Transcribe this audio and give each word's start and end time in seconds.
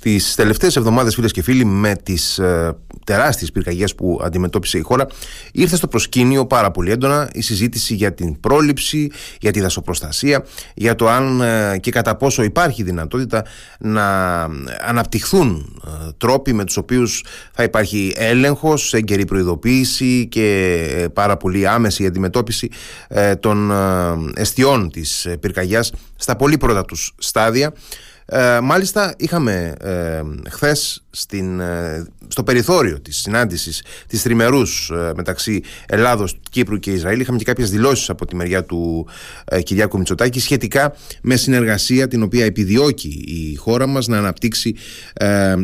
Τις 0.00 0.34
τελευταίες 0.34 0.76
εβδομάδες, 0.76 1.14
φίλες 1.14 1.32
και 1.32 1.42
φίλοι, 1.42 1.64
με 1.64 1.94
τις 2.02 2.38
ε, 2.38 2.76
τεράστιες 3.04 3.52
πυρκαγιές 3.52 3.94
που 3.94 4.20
αντιμετώπισε 4.22 4.78
η 4.78 4.80
χώρα, 4.80 5.06
ήρθε 5.52 5.76
στο 5.76 5.88
προσκήνιο 5.88 6.46
πάρα 6.46 6.70
πολύ 6.70 6.90
έντονα 6.90 7.30
η 7.32 7.40
συζήτηση 7.40 7.94
για 7.94 8.14
την 8.14 8.40
πρόληψη, 8.40 9.10
για 9.40 9.50
τη 9.50 9.60
δασοπροστασία, 9.60 10.44
για 10.74 10.94
το 10.94 11.08
αν 11.08 11.40
ε, 11.40 11.78
και 11.78 11.90
κατά 11.90 12.16
πόσο 12.16 12.42
υπάρχει 12.42 12.82
δυνατότητα 12.82 13.44
να 13.78 14.42
αναπτυχθούν 14.80 15.80
ε, 15.86 16.10
τρόποι 16.16 16.52
με 16.52 16.64
τους 16.64 16.76
οποίους 16.76 17.24
θα 17.52 17.62
υπάρχει 17.62 18.12
έλεγχος, 18.16 18.94
έγκαιρη 18.94 19.24
προειδοποίηση 19.24 20.26
και 20.30 20.76
ε, 20.96 21.08
πάρα 21.08 21.36
πολύ 21.36 21.68
άμεση 21.68 22.06
αντιμετώπιση 22.06 22.68
ε, 23.08 23.34
των 23.34 23.72
αιστειών 24.34 24.90
της 24.90 25.28
πυρκαγιάς 25.40 25.92
στα 26.16 26.36
πολύ 26.36 26.58
πρώτα 26.58 26.84
τους 26.84 27.12
στάδια. 27.18 27.72
Ε, 28.32 28.60
μάλιστα 28.62 29.14
είχαμε 29.16 29.74
ε, 29.80 30.20
χθες 30.50 31.02
στην, 31.10 31.60
ε, 31.60 32.06
στο 32.28 32.42
περιθώριο 32.42 33.00
της 33.00 33.16
συνάντησης 33.16 33.82
της 34.06 34.22
τριμερούς 34.22 34.90
ε, 34.94 35.12
μεταξύ 35.16 35.62
Ελλάδος, 35.86 36.40
Κύπρου 36.50 36.78
και 36.78 36.90
Ισραήλ 36.90 37.20
είχαμε 37.20 37.38
και 37.38 37.44
κάποιες 37.44 37.70
δηλώσεις 37.70 38.10
από 38.10 38.26
τη 38.26 38.36
μεριά 38.36 38.64
του 38.64 39.06
ε, 39.44 39.62
Κυριάκου 39.62 39.98
Μητσοτάκη 39.98 40.40
σχετικά 40.40 40.94
με 41.22 41.36
συνεργασία 41.36 42.08
την 42.08 42.22
οποία 42.22 42.44
επιδιώκει 42.44 43.24
η 43.26 43.54
χώρα 43.54 43.86
μας 43.86 44.06
να 44.06 44.18
αναπτύξει 44.18 44.74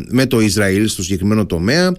με 0.09 0.25
το 0.25 0.39
Ισραήλ 0.39 0.87
στο 0.87 1.03
συγκεκριμένο 1.03 1.45
τομέα 1.45 1.91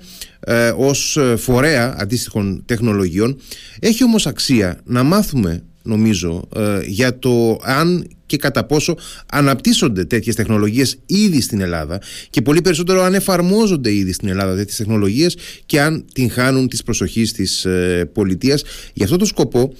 ως 0.76 1.18
φορέα 1.36 1.94
αντίστοιχων 1.98 2.62
τεχνολογιών. 2.66 3.40
Έχει 3.80 4.04
όμως 4.04 4.26
αξία 4.26 4.80
να 4.84 5.02
μάθουμε 5.02 5.62
νομίζω 5.88 6.48
για 6.86 7.18
το 7.18 7.60
αν 7.62 8.06
και 8.26 8.36
κατά 8.36 8.64
πόσο 8.64 8.96
αναπτύσσονται 9.26 10.04
τέτοιες 10.04 10.34
τεχνολογίες 10.34 10.98
ήδη 11.06 11.40
στην 11.40 11.60
Ελλάδα 11.60 12.00
και 12.30 12.42
πολύ 12.42 12.60
περισσότερο 12.60 13.02
αν 13.02 13.14
εφαρμόζονται 13.14 13.92
ήδη 13.94 14.12
στην 14.12 14.28
Ελλάδα 14.28 14.54
τέτοιες 14.56 14.76
τεχνολογίες 14.76 15.36
και 15.66 15.80
αν 15.80 16.04
την 16.12 16.30
χάνουν 16.30 16.68
της 16.68 16.82
προσοχής 16.82 17.32
της 17.32 17.64
ε, 17.64 18.10
πολιτείας. 18.12 18.62
Γι' 18.92 19.04
αυτό 19.04 19.16
το 19.16 19.24
σκοπό 19.24 19.72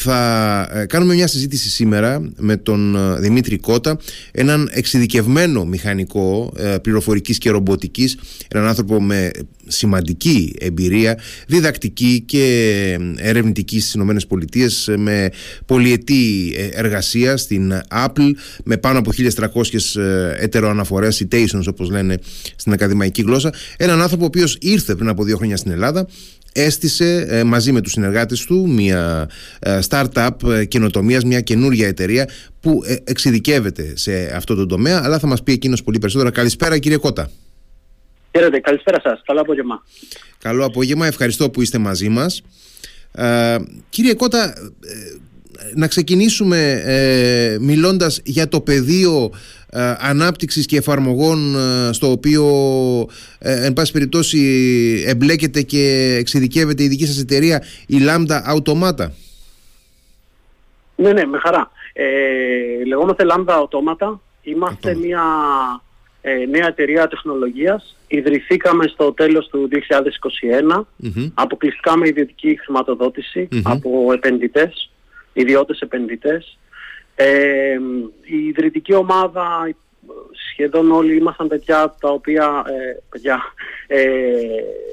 θα 0.00 0.68
ε, 0.72 0.86
κάνουμε 0.86 1.14
μια 1.14 1.26
συζήτηση 1.26 1.68
σήμερα 1.70 2.30
με 2.36 2.56
τον 2.56 2.96
ε, 2.96 3.20
Δημήτρη 3.20 3.58
Κότα, 3.58 3.98
έναν 4.32 4.70
εξειδικευμένο 4.72 5.64
μηχανικό 5.64 6.52
ε, 6.56 6.76
πληροφορικής 6.82 7.38
και 7.38 7.50
ρομποτικής, 7.50 8.18
έναν 8.48 8.66
άνθρωπο 8.66 9.02
με 9.02 9.30
σημαντική 9.66 10.54
εμπειρία, 10.58 11.18
διδακτική 11.46 12.22
και 12.26 12.98
ερευνητική 13.16 13.80
στις 13.80 13.94
Ηνωμένες 13.94 14.26
Πολιτείες, 14.26 14.90
με 14.96 15.30
πολυετή 15.66 16.54
εργασία 16.72 17.36
στην 17.36 17.72
Apple, 18.06 18.30
με 18.64 18.76
πάνω 18.76 18.98
από 18.98 19.10
1.300 19.16 20.00
ετεροαναφορές, 20.38 21.24
citations 21.24 21.64
όπως 21.68 21.90
λένε 21.90 22.18
στην 22.56 22.72
ακαδημαϊκή 22.72 23.22
γλώσσα, 23.22 23.52
έναν 23.76 24.02
άνθρωπο 24.02 24.22
ο 24.22 24.26
οποίος 24.26 24.56
ήρθε 24.60 24.94
πριν 24.94 25.08
από 25.08 25.24
δύο 25.24 25.36
χρόνια 25.36 25.56
στην 25.56 25.70
Ελλάδα 25.70 26.06
έστησε 26.52 27.26
ε, 27.28 27.44
μαζί 27.44 27.72
με 27.72 27.80
τους 27.80 27.92
συνεργάτες 27.92 28.44
του 28.44 28.70
μια 28.70 29.28
ε, 29.58 29.80
startup 29.88 30.50
ε, 30.50 30.64
καινοτομίας, 30.64 31.24
μια 31.24 31.40
καινούργια 31.40 31.86
εταιρεία 31.86 32.28
που 32.60 32.82
εξειδικεύεται 33.04 33.92
σε 33.96 34.32
αυτό 34.34 34.54
το 34.54 34.66
τομέα 34.66 35.00
αλλά 35.04 35.18
θα 35.18 35.26
μας 35.26 35.42
πει 35.42 35.52
εκείνος 35.52 35.82
πολύ 35.82 35.98
περισσότερα. 35.98 36.30
Καλησπέρα 36.30 36.78
κύριε 36.78 36.96
Κώτα. 36.96 37.30
Χαίρετε, 38.30 38.58
καλησπέρα 38.58 39.00
σας. 39.00 39.22
Καλό 39.24 39.40
απόγευμα. 39.40 39.82
Καλό 40.38 40.64
απόγευμα, 40.64 41.06
ευχαριστώ 41.06 41.50
που 41.50 41.62
είστε 41.62 41.78
μαζί 41.78 42.08
μας. 42.08 42.42
κύριε 43.88 44.14
Κώτα, 44.14 44.54
να 45.74 45.86
ξεκινήσουμε 45.86 46.82
ε, 46.84 47.56
μιλώντας 47.60 48.20
για 48.24 48.48
το 48.48 48.60
πεδίο 48.60 49.30
ε, 49.70 49.94
ανάπτυξης 49.98 50.66
και 50.66 50.76
εφαρμογών 50.76 51.54
ε, 51.56 51.92
στο 51.92 52.10
οποίο 52.10 52.44
ε, 53.38 53.66
εν 53.66 53.72
πάση 53.72 53.92
περιπτώσει 53.92 54.38
εμπλέκεται 55.06 55.62
και 55.62 56.14
εξειδικεύεται 56.18 56.82
η 56.82 56.88
δική 56.88 57.06
σας 57.06 57.18
εταιρεία 57.18 57.62
η 57.86 57.96
Lambda 58.00 58.40
Automata. 58.54 59.06
Ναι, 60.98 61.12
ναι, 61.12 61.24
με 61.24 61.38
χαρά. 61.38 61.70
Ε, 61.92 62.84
λεγόμαστε 62.86 63.24
Lambda 63.28 63.62
Automata. 63.62 64.18
Είμαστε 64.42 64.94
μια 64.94 65.22
ε, 66.20 66.44
νέα 66.50 66.66
εταιρεία 66.66 67.08
τεχνολογίας. 67.08 67.96
Ιδρυθήκαμε 68.06 68.86
στο 68.86 69.12
τέλος 69.12 69.48
του 69.48 69.68
2021. 69.72 70.84
mm 71.04 71.30
Αποκλειστικά 71.34 71.96
με 71.96 72.08
ιδιωτική 72.08 72.58
από 73.62 74.12
επενδυτές 74.12 74.90
ιδιώτες 75.38 75.80
επενδυτές. 75.80 76.58
Ε, 77.14 77.78
η 78.24 78.46
ιδρυτική 78.46 78.94
ομάδα 78.94 79.74
σχεδόν 80.50 80.90
όλοι 80.90 81.16
ήμασταν 81.16 81.48
παιδιά 81.48 81.94
τα 82.00 82.08
οποία, 82.08 82.64
ε, 82.66 83.02
παιδιά, 83.10 83.40
ε, 83.86 84.02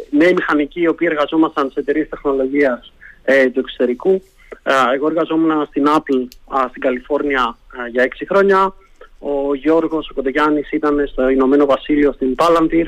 νέοι 0.09 0.33
μηχανικοί 0.33 0.81
οι 0.81 0.87
οποίοι 0.87 1.07
εργαζόμασταν 1.11 1.69
σε 1.71 1.79
εταιρείες 1.79 2.09
τεχνολογίας 2.09 2.93
ε, 3.23 3.49
του 3.49 3.59
εξωτερικού. 3.59 4.21
Ε, 4.67 4.73
εγώ 4.93 5.07
εργαζόμουν 5.07 5.65
στην 5.65 5.85
Apple 5.87 6.27
στην 6.69 6.81
Καλιφόρνια 6.81 7.57
για 7.91 8.03
έξι 8.03 8.25
χρόνια. 8.25 8.73
Ο 9.19 9.55
Γιώργος, 9.55 10.09
ο 10.09 10.13
Κοντεγιάννης 10.13 10.71
ήταν 10.71 11.07
στο 11.07 11.29
Ηνωμένο 11.29 11.65
Βασίλειο 11.65 12.11
στην 12.11 12.35
Palantir 12.37 12.87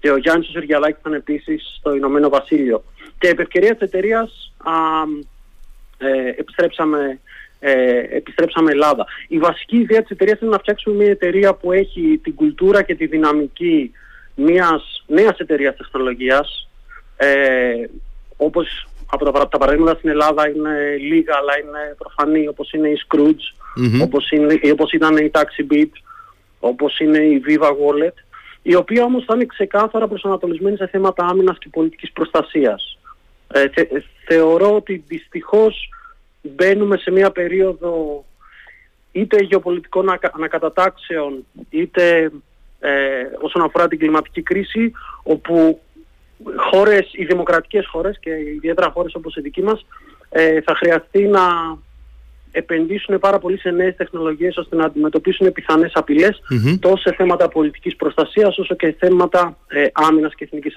και 0.00 0.10
ο 0.10 0.16
Γιάννης 0.16 0.48
ο 0.48 0.50
Σεργιαλάκης 0.52 0.98
ήταν 1.00 1.12
επίσης 1.12 1.76
στο 1.78 1.94
Ηνωμένο 1.94 2.28
Βασίλειο. 2.28 2.84
Και 3.18 3.28
επ' 3.28 3.40
ευκαιρίας 3.40 3.78
της 3.78 3.88
εταιρείας 3.88 4.52
ε, 5.98 6.28
επιστρέψαμε, 6.36 7.18
ε, 7.60 7.98
επιστρέψαμε 7.98 8.70
Ελλάδα. 8.70 9.06
Η 9.28 9.38
βασική 9.38 9.76
ιδέα 9.76 10.00
της 10.00 10.10
εταιρείας 10.10 10.40
είναι 10.40 10.50
να 10.50 10.58
φτιάξουμε 10.58 10.96
μια 10.96 11.10
εταιρεία 11.10 11.54
που 11.54 11.72
έχει 11.72 12.20
την 12.22 12.34
κουλτούρα 12.34 12.82
και 12.82 12.94
τη 12.94 13.06
δυναμική 13.06 13.92
μιας 14.34 15.04
νέας 15.06 15.38
εταιρείας 15.38 15.76
τεχνολογίας 15.76 16.68
ε, 17.16 17.72
όπως 18.36 18.88
από 19.14 19.30
τα, 19.30 19.48
τα 19.48 19.58
παραδείγματα 19.58 19.98
στην 19.98 20.10
Ελλάδα 20.10 20.48
είναι 20.48 20.96
λίγα 20.98 21.34
αλλά 21.36 21.58
είναι 21.58 21.94
προφανή 21.98 22.48
όπως 22.48 22.72
είναι 22.72 22.88
η 22.88 22.98
Scrooge, 23.06 23.44
όπως, 24.02 24.30
είναι, 24.30 24.60
όπως 24.72 24.92
ήταν 24.92 25.16
η 25.16 25.30
Taxi 25.34 25.72
Beat, 25.72 25.90
όπως 26.60 26.98
είναι 26.98 27.18
η 27.18 27.42
Viva 27.46 27.68
Wallet 27.68 28.16
η 28.62 28.74
οποία 28.74 29.04
όμως 29.04 29.24
θα 29.24 29.34
είναι 29.34 29.46
ξεκάθαρα 29.46 30.08
προσανατολισμένη 30.08 30.76
σε 30.76 30.86
θέματα 30.86 31.26
άμυνας 31.26 31.58
και 31.58 31.68
πολιτικής 31.68 32.12
προστασίας. 32.12 32.98
Ε, 33.52 33.64
θεωρώ 34.26 34.74
ότι 34.74 35.04
δυστυχώς 35.06 35.88
μπαίνουμε 36.42 36.96
σε 36.96 37.10
μια 37.10 37.30
περίοδο 37.30 38.24
είτε 39.12 39.42
γεωπολιτικών 39.42 40.06
ανακατατάξεων 40.32 41.46
είτε 41.70 42.30
ε, 42.80 42.90
όσον 43.40 43.62
αφορά 43.62 43.88
την 43.88 43.98
κλιματική 43.98 44.42
κρίση 44.42 44.92
όπου 45.22 45.80
χώρες, 46.70 47.08
οι 47.12 47.24
δημοκρατικές 47.24 47.86
χώρες 47.86 48.18
και 48.20 48.30
ιδιαίτερα 48.30 48.90
χώρες 48.90 49.14
όπως 49.14 49.36
η 49.36 49.40
δική 49.40 49.62
μας 49.62 49.86
ε, 50.30 50.60
θα 50.60 50.74
χρειαστεί 50.74 51.26
να 51.26 51.40
επενδύσουν 52.52 53.18
πάρα 53.18 53.38
πολύ 53.38 53.58
σε 53.58 53.70
νέες 53.70 53.96
τεχνολογίες 53.96 54.56
ώστε 54.56 54.76
να 54.76 54.84
αντιμετωπίσουν 54.84 55.52
πιθανές 55.52 55.92
τόσο 56.78 57.02
σε 57.02 57.14
θέματα 57.14 57.48
πολιτικής 57.48 57.96
προστασίας 57.96 58.58
όσο 58.58 58.74
και 58.74 58.94
θέματα 58.98 59.56
ε, 59.66 59.86
άμυνας 59.92 60.34
και 60.34 60.44
εθνικής 60.44 60.76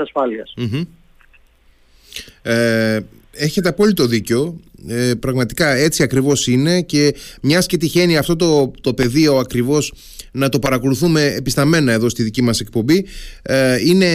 ε, 2.41 2.99
έχετε 3.35 3.69
απόλυτο 3.69 4.07
δίκιο. 4.07 4.59
Ε, 4.87 5.11
πραγματικά 5.19 5.75
έτσι 5.75 6.03
ακριβώς 6.03 6.47
είναι 6.47 6.81
και 6.81 7.15
μιας 7.41 7.65
και 7.65 7.77
τυχαίνει 7.77 8.17
αυτό 8.17 8.35
το, 8.35 8.71
το 8.81 8.93
πεδίο 8.93 9.37
ακριβώς 9.37 9.93
να 10.35 10.49
το 10.49 10.59
παρακολουθούμε 10.59 11.25
επισταμένα 11.25 11.91
εδώ 11.91 12.09
στη 12.09 12.23
δική 12.23 12.41
μας 12.41 12.59
εκπομπή 12.59 13.05
ε, 13.41 13.77
είναι 13.85 14.09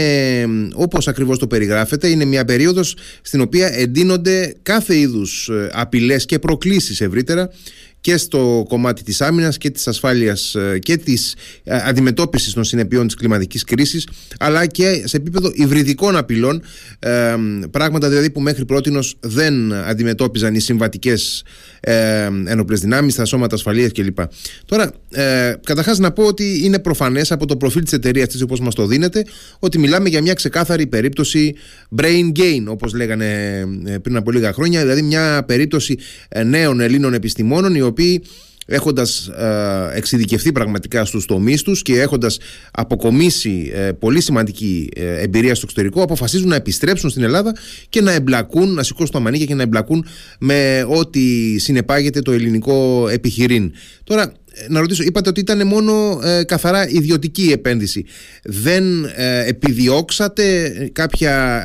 όπως 0.75 1.09
ακριβώς 1.09 1.39
το 1.39 1.47
περιγράφεται 1.47 2.09
είναι 2.09 2.25
μια 2.25 2.45
περίοδος 2.45 2.97
στην 3.23 3.41
οποία 3.41 3.69
εντείνονται 3.75 4.55
κάθε 4.63 4.99
είδους 4.99 5.49
ε, 5.49 5.71
απειλές 5.73 6.27
και 6.27 6.39
προκλήσεις 6.39 7.01
ευρύτερα 7.01 7.51
και 8.01 8.17
στο 8.17 8.65
κομμάτι 8.69 9.03
της 9.03 9.21
άμυνας 9.21 9.59
και 9.59 9.71
της 9.71 9.89
ασφάλειας 9.89 10.55
ε, 10.55 10.79
και 10.79 10.97
της 10.97 11.35
ε, 11.65 11.77
αντιμετώπισης 11.85 12.53
των 12.53 12.65
συνεπειών 12.65 13.07
της 13.07 13.15
κλιματικής 13.15 13.65
κρίσης 13.65 14.09
αλλά 14.39 14.67
και 14.67 15.03
σε 15.05 15.17
επίπεδο 15.17 15.51
υβριδικών 15.55 16.17
απειλών 16.17 16.63
ε, 16.99 17.35
πράγματα 17.71 18.09
δηλαδή 18.09 18.31
που 18.31 18.41
μέχρι 18.41 18.65
πρότινος 18.65 19.17
δεν 19.21 19.73
αντιμετώπιζαν 19.73 20.55
οι 20.55 20.61
συμβατικές 20.61 21.45
ε, 21.81 22.29
ένοπλες 22.47 22.81
δυνάμεις, 22.81 23.15
τα 23.15 23.25
σώματα 23.25 23.55
ασφαλείας 23.55 23.93
κλπ. 23.93 24.19
Τώρα, 24.65 24.93
ε, 25.11 25.55
καταρχάς 25.65 25.99
να 25.99 26.13
πω 26.13 26.25
ότι 26.25 26.61
είναι 26.65 26.79
προφανές 26.79 27.33
από 27.33 27.47
το 27.47 27.57
προφίλ 27.57 27.83
της 27.83 27.93
εταιρείας 27.93 28.29
της 28.29 28.43
όπως 28.43 28.61
μας 28.61 28.75
το 28.75 28.87
δίνεται 28.87 29.25
ότι 29.59 29.79
μιλάμε 29.79 30.09
για 30.09 30.23
μια 30.23 30.35
ξεκάθαρη 30.35 30.87
περίπτωση 30.87 31.55
brain 31.97 32.33
gain 32.39 32.65
όπως 32.67 32.95
λέγανε 32.95 33.65
πριν 34.03 34.17
από 34.17 34.31
λίγα 34.31 34.53
χρόνια 34.53 34.81
δηλαδή 34.81 35.03
μια 35.03 35.45
περίπτωση 35.47 35.99
νέων 36.45 36.81
Ελλήνων 36.81 37.15
επιστημόνων 37.15 37.75
οποίοι 37.91 38.23
έχοντας 38.71 39.27
ε, 39.27 39.91
εξειδικευθεί 39.95 40.53
πραγματικά 40.53 41.05
στους 41.05 41.27
τομείς 41.27 41.63
τους 41.63 41.83
και 41.83 42.01
έχοντας 42.01 42.39
αποκομίσει 42.71 43.71
ε, 43.75 43.93
πολύ 43.93 44.21
σημαντική 44.21 44.89
ε, 44.95 45.23
εμπειρία 45.23 45.55
στο 45.55 45.65
εξωτερικό 45.65 46.03
αποφασίζουν 46.03 46.49
να 46.49 46.55
επιστρέψουν 46.55 47.11
στην 47.11 47.23
Ελλάδα 47.23 47.57
και 47.89 48.01
να 48.01 48.13
εμπλακούν, 48.13 48.75
να 48.75 48.83
σηκώσουν 48.83 49.13
τα 49.13 49.21
μανίκια 49.21 49.47
και 49.47 49.55
να 49.55 49.63
εμπλακούν 49.63 50.05
με 50.39 50.87
ό,τι 50.89 51.59
συνεπάγεται 51.59 52.21
το 52.21 52.33
ελληνικό 52.33 53.09
επιχειρήν. 53.09 53.73
Τώρα 54.05 54.33
να 54.69 54.81
ρωτήσω, 54.81 55.03
είπατε 55.03 55.29
ότι 55.29 55.41
ήταν 55.41 55.67
μόνο 55.67 56.21
ε, 56.25 56.45
καθαρά 56.45 56.89
ιδιωτική 56.89 57.51
επένδυση. 57.53 58.05
Δεν 58.45 59.05
ε, 59.17 59.47
επιδιώξατε 59.47 60.73
κάποια 60.93 61.65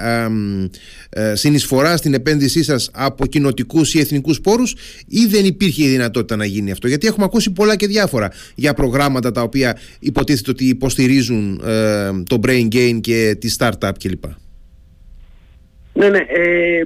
ε, 1.09 1.35
συνεισφορά 1.35 1.97
στην 1.97 2.13
επένδυσή 2.13 2.63
σας 2.63 2.89
από 2.93 3.25
κοινοτικούς 3.25 3.93
ή 3.93 3.99
εθνικούς 3.99 4.41
πόρους 4.41 4.75
ή 5.07 5.25
δεν 5.25 5.45
υπήρχε 5.45 5.83
η 5.83 5.87
δυνατότητα 5.87 6.35
να 6.35 6.45
γίνει 6.45 6.71
αυτό; 6.71 6.87
Γιατί 6.87 7.07
έχουμε 7.07 7.25
ακούσει 7.25 7.51
πολλά 7.51 7.75
και 7.75 7.87
διάφορα 7.87 8.31
για 8.55 8.73
προγράμματα 8.73 9.31
τα 9.31 9.41
οποία 9.41 9.77
υποτίθεται 9.99 10.51
ότι 10.51 10.65
υποστηρίζουν 10.65 11.61
το 12.27 12.39
brain 12.45 12.67
gain 12.75 12.97
και 13.01 13.37
τη 13.39 13.55
startup 13.59 13.91
κλπ. 13.99 14.23
Ναι, 15.93 16.09
ναι. 16.09 16.17
Ε, 16.17 16.83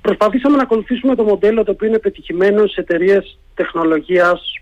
προσπαθήσαμε 0.00 0.56
να 0.56 0.62
ακολουθήσουμε 0.62 1.14
το 1.14 1.22
μοντέλο 1.22 1.64
το 1.64 1.70
οποίο 1.70 1.88
είναι 1.88 1.98
πετυχημένος 1.98 2.72
σε 2.72 2.80
εταιρείες 2.80 3.38
τεχνολογίας 3.54 4.40
α, 4.40 4.59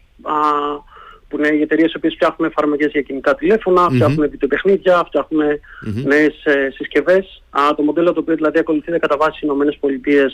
που 1.29 1.37
είναι 1.37 1.49
οι 1.49 1.61
εταιρείες 1.61 1.97
που 2.01 2.11
φτιάχνουν 2.11 2.49
εφαρμογές 2.49 2.91
για 2.91 3.01
κινητά 3.01 3.35
τηλέφωνα, 3.35 3.87
mm-hmm. 3.87 3.93
φτιάχνουν 3.93 4.31
βιντεοπαιχνίδια, 4.31 5.05
φτιάχνουν 5.07 5.43
mm-hmm. 5.43 6.05
νέες 6.05 6.45
ε, 6.45 6.71
συσκευές. 6.75 7.43
Το 7.77 7.83
μοντέλο 7.83 8.13
το 8.13 8.21
οποίο 8.21 8.35
δηλαδή 8.35 8.59
ακολουθείται 8.59 8.99
κατά 8.99 9.17
βάση 9.17 9.39
στι 9.39 9.93
ΗΠΑ, 9.93 10.31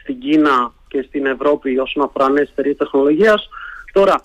στην 0.00 0.18
Κίνα 0.18 0.72
και 0.88 1.04
στην 1.08 1.26
Ευρώπη 1.26 1.78
όσον 1.78 2.02
αφορά 2.02 2.30
νέες 2.30 2.48
εταιρείες 2.50 2.76
τεχνολογίας. 2.76 3.48
Τώρα, 3.92 4.20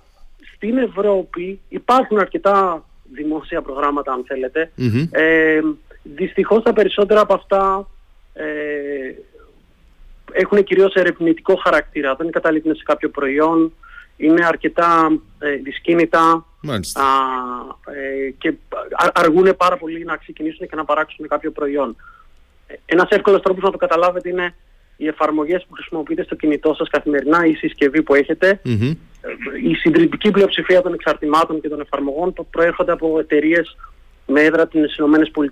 στην 0.56 0.78
Ευρώπη 0.78 1.60
υπάρχουν 1.70 2.20
αρκετά 2.20 2.86
δημόσια 3.14 3.62
προγράμματα, 3.62 4.12
αν 4.12 4.24
θέλετε. 4.28 4.72
Mm-hmm. 4.78 5.08
Ε, 5.12 5.60
Δυστυχώς 6.04 6.64
τα 6.64 6.74
περισσότερα 6.74 7.22
από 7.22 7.34
αυτά 7.34 7.88
ε, 8.34 8.44
έχουν 10.32 10.64
κυρίως 10.64 10.94
ερευνητικό 10.94 11.56
χαρακτήρα. 11.56 12.16
Δεν 12.16 12.32
καταλήγουν 12.32 12.76
σε 12.76 12.84
κάποιο 12.86 13.10
προϊόν, 13.10 13.74
είναι 14.18 14.46
αρκετά 14.46 15.20
ε, 15.40 15.56
δυσκίνητα 15.56 16.46
ε, 17.86 18.30
και 18.38 18.54
αργούν 19.14 19.56
πάρα 19.58 19.78
πολύ 19.78 20.04
να 20.04 20.18
ξεκινήσουν 20.18 20.68
και 20.68 20.76
να 20.76 20.86
παράξουν 20.86 21.28
κάποιο 21.28 21.52
προϊόν. 21.52 21.96
Ένας 22.86 23.10
εύκολος 23.10 23.42
τρόπος 23.42 23.64
να 23.64 23.72
το 23.72 23.78
καταλάβετε 23.78 24.30
είναι 24.30 24.56
οι 24.98 25.08
εφαρμογές 25.08 25.66
που 25.68 25.74
χρησιμοποιείτε 25.74 26.24
στο 26.24 26.36
κινητό 26.36 26.74
σας 26.74 26.90
καθημερινά 26.90 27.46
ή 27.46 27.50
η 27.50 27.56
συσκευή 27.56 28.04
που 28.04 28.16
έχετε. 28.16 28.60
Η 29.64 29.74
συντριπτική 29.74 30.32
πλειοψηφία 30.32 30.82
των 30.82 30.94
εξαρτημάτων 30.94 31.62
και 31.62 31.70
των 31.70 31.80
εφαρμογών 31.80 32.34
προέρχονται 32.50 32.92
από 32.92 33.20
εταιρείες 33.20 33.78
με 34.28 34.42
έδρα 34.42 34.68
τις 34.68 34.98
ΗΠΑ 34.98 35.52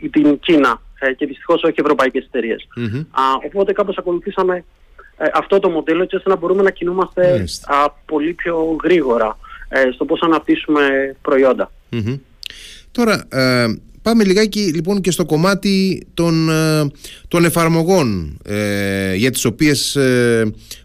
ή 0.00 0.08
την 0.08 0.38
Κίνα 0.38 0.80
ε, 0.98 1.12
και 1.12 1.26
δυστυχώς 1.26 1.62
όχι 1.62 1.80
ευρωπαϊκές 1.80 2.24
εταιρείες. 2.24 2.68
Mm-hmm. 2.76 3.06
οπότε 3.46 3.72
κάπως 3.72 3.98
ακολουθήσαμε 3.98 4.56
ε, 4.56 4.64
αυτό 5.34 5.58
το 5.58 5.68
μοντέλο 5.68 6.02
έτσι 6.02 6.16
ώστε 6.16 6.28
να 6.28 6.36
μπορούμε 6.36 6.62
να 6.62 6.70
κινούμαστε 6.70 7.44
πολύ 8.04 8.32
πιο 8.32 8.76
γρήγορα 8.82 9.38
ε, 9.68 9.90
στο 9.94 10.04
πώς 10.04 10.20
αναπτύσσουμε 10.20 11.16
Τώρα, 12.90 13.24
ε, 13.28 13.66
πάμε 14.02 14.24
λιγάκι 14.24 14.60
λοιπόν 14.60 15.00
και 15.00 15.10
στο 15.10 15.24
κομμάτι 15.24 16.06
των, 16.14 16.48
των 17.28 17.44
εφαρμογών 17.44 18.38
για 19.16 19.30
τις 19.30 19.44
οποίες 19.44 19.98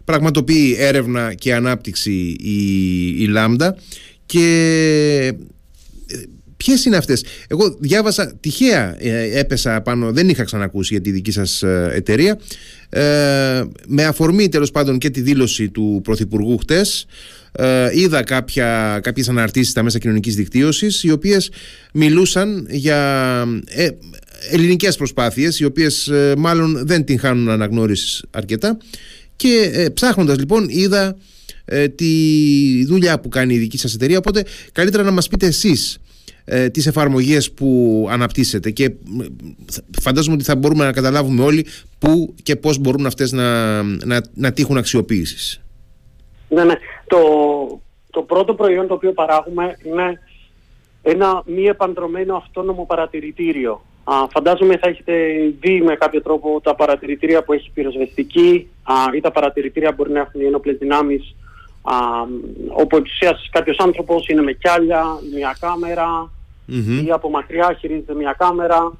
πραγματοποιεί 0.04 0.76
έρευνα 0.78 1.34
και 1.34 1.54
ανάπτυξη 1.54 2.36
η, 2.40 3.08
η 3.22 3.32
Lambda 3.36 3.70
και 4.26 5.32
Ποιες 6.58 6.84
είναι 6.84 6.96
αυτές, 6.96 7.24
Εγώ 7.48 7.76
διάβασα 7.78 8.34
τυχαία, 8.40 8.96
ε, 8.98 9.38
έπεσα 9.38 9.80
πάνω, 9.80 10.12
δεν 10.12 10.28
είχα 10.28 10.44
ξανακούσει 10.44 10.94
για 10.94 11.02
τη 11.02 11.10
δική 11.10 11.30
σας 11.30 11.62
ε, 11.62 11.90
εταιρεία. 11.94 12.38
Ε, 12.88 13.62
με 13.86 14.04
αφορμή 14.04 14.48
τέλος 14.48 14.70
πάντων 14.70 14.98
και 14.98 15.10
τη 15.10 15.20
δήλωση 15.20 15.70
του 15.70 16.00
Πρωθυπουργού 16.04 16.58
χτες, 16.58 17.06
ε, 17.52 17.88
είδα 17.92 18.22
κάποια, 18.22 19.00
κάποιες 19.02 19.28
αναρτήσεις 19.28 19.70
στα 19.70 19.82
μέσα 19.82 19.98
κοινωνικής 19.98 20.34
δικτύωσης 20.34 21.02
οι 21.02 21.10
οποίες 21.10 21.50
μιλούσαν 21.92 22.66
για 22.70 23.44
ε, 23.66 23.88
ελληνικές 24.50 24.96
προσπάθειες 24.96 25.60
οι 25.60 25.64
οποίες 25.64 26.12
μάλλον 26.38 26.86
δεν 26.86 27.04
την 27.04 27.18
χάνουν 27.18 27.48
αναγνώρισης 27.48 28.24
αρκετά 28.30 28.78
και 29.36 29.70
ε, 29.72 29.88
ψάχνοντας 29.88 30.38
λοιπόν 30.38 30.66
είδα 30.68 31.16
τη 31.94 32.84
δουλειά 32.84 33.20
που 33.20 33.28
κάνει 33.28 33.54
η 33.54 33.58
δική 33.58 33.78
σας 33.78 33.94
εταιρεία 33.94 34.18
οπότε 34.18 34.44
καλύτερα 34.72 35.02
να 35.02 35.10
μας 35.10 35.28
πείτε 35.28 35.46
εσείς 35.46 35.98
ε, 36.50 36.68
τις 36.68 36.86
εφαρμογές 36.86 37.52
που 37.52 38.06
αναπτύσσετε 38.10 38.70
και 38.70 38.92
φαντάζομαι 40.00 40.34
ότι 40.34 40.44
θα 40.44 40.56
μπορούμε 40.56 40.84
να 40.84 40.92
καταλάβουμε 40.92 41.42
όλοι 41.42 41.66
πού 41.98 42.34
και 42.42 42.56
πώς 42.56 42.78
μπορούν 42.78 43.06
αυτές 43.06 43.32
να, 43.32 43.82
να, 43.82 44.20
να 44.34 44.52
τύχουν 44.52 44.76
αξιοποίησης. 44.76 45.60
Ναι, 46.48 46.64
ναι. 46.64 46.74
Το, 47.06 47.18
το 48.10 48.22
πρώτο 48.22 48.54
προϊόν 48.54 48.86
το 48.86 48.94
οποίο 48.94 49.12
παράγουμε 49.12 49.76
είναι 49.84 50.20
ένα 51.02 51.42
μη 51.46 51.62
επαντρωμένο 51.62 52.36
αυτόνομο 52.36 52.84
παρατηρητήριο. 52.86 53.82
Α, 54.04 54.14
φαντάζομαι 54.30 54.76
θα 54.76 54.88
έχετε 54.88 55.12
δει 55.60 55.80
με 55.80 55.94
κάποιο 55.94 56.22
τρόπο 56.22 56.60
τα 56.62 56.74
παρατηρητήρια 56.74 57.42
που 57.44 57.52
έχει 57.52 57.70
πυροσβεστική 57.74 58.68
α, 58.82 58.94
ή 59.16 59.20
τα 59.20 59.30
παρατηρητήρια 59.30 59.92
μπορεί 59.92 60.12
να 60.12 60.20
έχουν 60.20 60.40
οι 60.40 60.44
ενόπλες 60.44 60.76
δυνάμεις 60.78 61.34
α, 61.82 61.94
όπου 62.68 62.96
εξουσίας 62.96 63.48
κάποιος 63.52 63.78
άνθρωπος 63.78 64.28
είναι 64.28 64.42
με 64.42 64.52
κιάλια, 64.52 65.04
μια 65.34 65.56
κάμερα, 65.60 66.30
mm-hmm. 66.68 67.04
ή 67.06 67.10
από 67.10 67.30
μακριά 67.30 67.76
χειρίζεται 67.80 68.14
μια 68.14 68.34
κάμερα, 68.38 68.92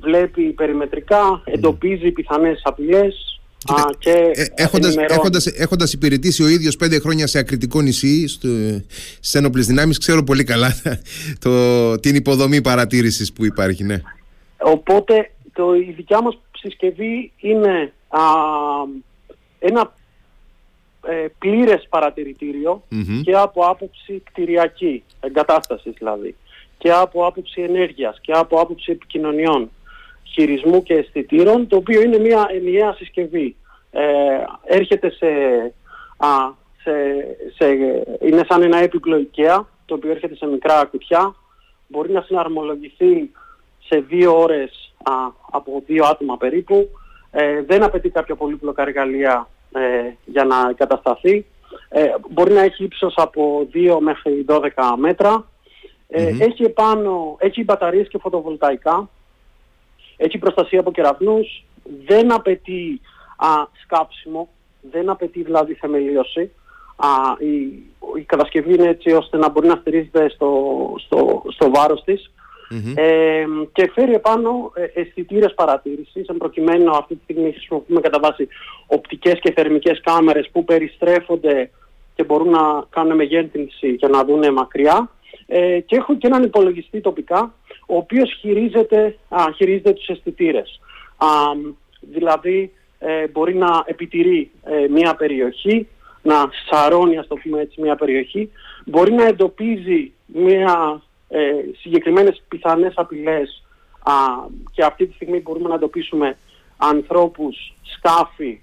βλέπει 0.00 0.42
περιμετρικά, 0.42 1.42
εντοπίζει 1.44 2.10
πιθανές 2.10 2.60
απειλές 2.64 3.38
Α, 3.66 3.82
και 3.98 4.10
ε, 4.10 4.46
έχοντας, 4.54 4.96
έχοντας, 4.96 5.46
έχοντας 5.46 5.92
υπηρετήσει 5.92 6.42
ο 6.42 6.48
ίδιος 6.48 6.76
πέντε 6.76 6.98
χρόνια 6.98 7.26
σε 7.26 7.38
ακριτικό 7.38 7.80
νησί 7.80 8.28
στο, 8.28 8.48
στις 9.18 9.34
ένοπλες 9.34 9.66
δυνάμεις 9.66 9.98
ξέρω 9.98 10.22
πολύ 10.22 10.44
καλά 10.44 10.74
το, 11.44 11.94
την 11.98 12.14
υποδομή 12.14 12.60
παρατήρησης 12.60 13.32
που 13.32 13.44
υπάρχει 13.44 13.84
ναι. 13.84 14.00
οπότε 14.58 15.30
το, 15.52 15.74
η 15.74 15.92
δικιά 15.96 16.22
μας 16.22 16.38
συσκευή 16.52 17.32
είναι 17.40 17.92
α, 18.08 18.20
ένα 19.58 19.94
ε, 21.06 21.26
πλήρες 21.38 21.88
και 23.22 23.32
από 23.32 23.62
άποψη 23.62 24.22
κτηριακή 24.32 25.02
εγκατάστασης 25.20 25.92
δηλαδή 25.98 26.34
και 26.78 26.92
από 26.92 27.26
άποψη 27.26 27.62
ενέργειας 27.62 28.18
και 28.20 28.32
από 28.32 28.60
άποψη 28.60 28.92
επικοινωνιών, 28.92 29.70
χειρισμού 30.22 30.82
και 30.82 30.94
αισθητήρων, 30.94 31.66
το 31.66 31.76
οποίο 31.76 32.00
είναι 32.00 32.18
μια 32.18 32.46
ενιαία 32.50 32.92
συσκευή. 32.92 33.56
Ε, 33.90 34.02
έρχεται 34.64 35.10
σε, 35.10 35.26
α, 36.16 36.28
σε, 36.82 36.92
σε, 37.56 37.66
είναι 38.20 38.44
σαν 38.48 38.62
ένα 38.62 38.78
έπιπλο 38.78 39.26
IKEA, 39.26 39.64
το 39.86 39.94
οποίο 39.94 40.10
έρχεται 40.10 40.34
σε 40.34 40.46
μικρά 40.46 40.84
κουτιά, 40.84 41.34
μπορεί 41.86 42.12
να 42.12 42.20
συναρμολογηθεί 42.20 43.30
σε 43.86 44.00
δύο 44.00 44.40
ώρες 44.40 44.94
α, 45.02 45.12
από 45.50 45.82
δύο 45.86 46.04
άτομα 46.04 46.36
περίπου, 46.36 46.88
ε, 47.30 47.62
δεν 47.62 47.82
απαιτεί 47.82 48.08
κάποια 48.08 48.34
πολύπλοκα 48.34 48.82
εργαλεία 48.82 49.48
ε, 49.72 50.12
για 50.24 50.44
να 50.44 50.72
κατασταθεί, 50.72 51.46
ε, 51.88 52.08
μπορεί 52.30 52.52
να 52.52 52.60
έχει 52.60 52.84
ύψος 52.84 53.14
από 53.16 53.68
2 53.74 53.98
μέχρι 54.00 54.44
12 54.48 54.68
μέτρα, 54.96 55.44
ε, 56.08 56.26
έχει 56.38 56.62
επάνω, 56.62 57.36
έχει 57.38 57.64
μπαταρίες 57.64 58.08
και 58.08 58.18
φωτοβολταϊκά, 58.18 59.08
έχει 60.16 60.38
προστασία 60.38 60.80
από 60.80 60.92
κεραυνούς, 60.92 61.64
δεν 62.06 62.32
απαιτεί 62.32 63.00
α, 63.36 63.48
σκάψιμο, 63.82 64.48
δεν 64.90 65.10
απαιτεί 65.10 65.42
δηλαδή 65.42 65.74
θεμελίωση. 65.74 66.50
Α, 66.96 67.08
η, 67.38 67.52
η 68.18 68.22
κατασκευή 68.26 68.74
είναι 68.74 68.88
έτσι 68.88 69.12
ώστε 69.12 69.36
να 69.36 69.48
μπορεί 69.48 69.66
να 69.66 69.78
στηρίζεται 69.80 70.28
στο, 70.28 70.50
στο, 70.98 71.42
στο 71.48 71.70
βάρος 71.70 72.02
της. 72.04 72.30
Ε, 72.94 73.44
και 73.72 73.90
φέρει 73.94 74.14
επάνω 74.14 74.72
ε, 74.74 75.00
αισθητήρες 75.00 75.54
παρατήρησης, 75.54 76.28
εν 76.28 76.36
προκειμένου 76.36 76.96
αυτή 76.96 77.14
τη 77.14 77.22
στιγμή 77.22 77.52
χρησιμοποιούμε 77.52 78.00
κατά 78.00 78.18
βάση 78.18 78.48
οπτικές 78.86 79.38
και 79.40 79.52
θερμικές 79.52 80.00
κάμερες 80.00 80.48
που 80.52 80.64
περιστρέφονται 80.64 81.70
και 82.14 82.24
μπορούν 82.24 82.50
να 82.50 82.84
κάνουν 82.90 83.16
μεγέθυνση 83.16 83.96
και 83.96 84.06
να 84.06 84.24
δουν 84.24 84.52
μακριά. 84.52 85.10
Ε, 85.50 85.80
και 85.80 85.96
έχω 85.96 86.16
και 86.16 86.26
έναν 86.26 86.42
υπολογιστή 86.42 87.00
τοπικά, 87.00 87.54
ο 87.86 87.96
οποίος 87.96 88.32
χειρίζεται, 88.40 89.18
α, 89.28 89.44
χειρίζεται 89.56 89.92
τους 89.92 90.06
αισθητήρες. 90.06 90.80
δηλαδή 92.00 92.72
ε, 92.98 93.28
μπορεί 93.28 93.54
να 93.54 93.82
επιτηρεί 93.86 94.50
ε, 94.64 94.88
μια 94.88 95.14
περιοχή, 95.14 95.88
να 96.22 96.50
σαρώνει 96.70 97.18
ας 97.18 97.26
το 97.26 97.36
πούμε 97.36 97.60
έτσι 97.60 97.80
μια 97.80 97.96
περιοχή, 97.96 98.50
μπορεί 98.84 99.12
να 99.12 99.26
εντοπίζει 99.26 100.12
μια 100.26 101.02
ε, 101.28 101.52
συγκεκριμένες 101.80 102.42
πιθανές 102.48 102.92
απειλές 102.96 103.64
α, 104.02 104.12
και 104.72 104.84
αυτή 104.84 105.06
τη 105.06 105.14
στιγμή 105.14 105.40
μπορούμε 105.40 105.68
να 105.68 105.74
εντοπίσουμε 105.74 106.36
ανθρώπους, 106.76 107.74
σκάφη, 107.82 108.60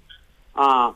α, 0.52 0.86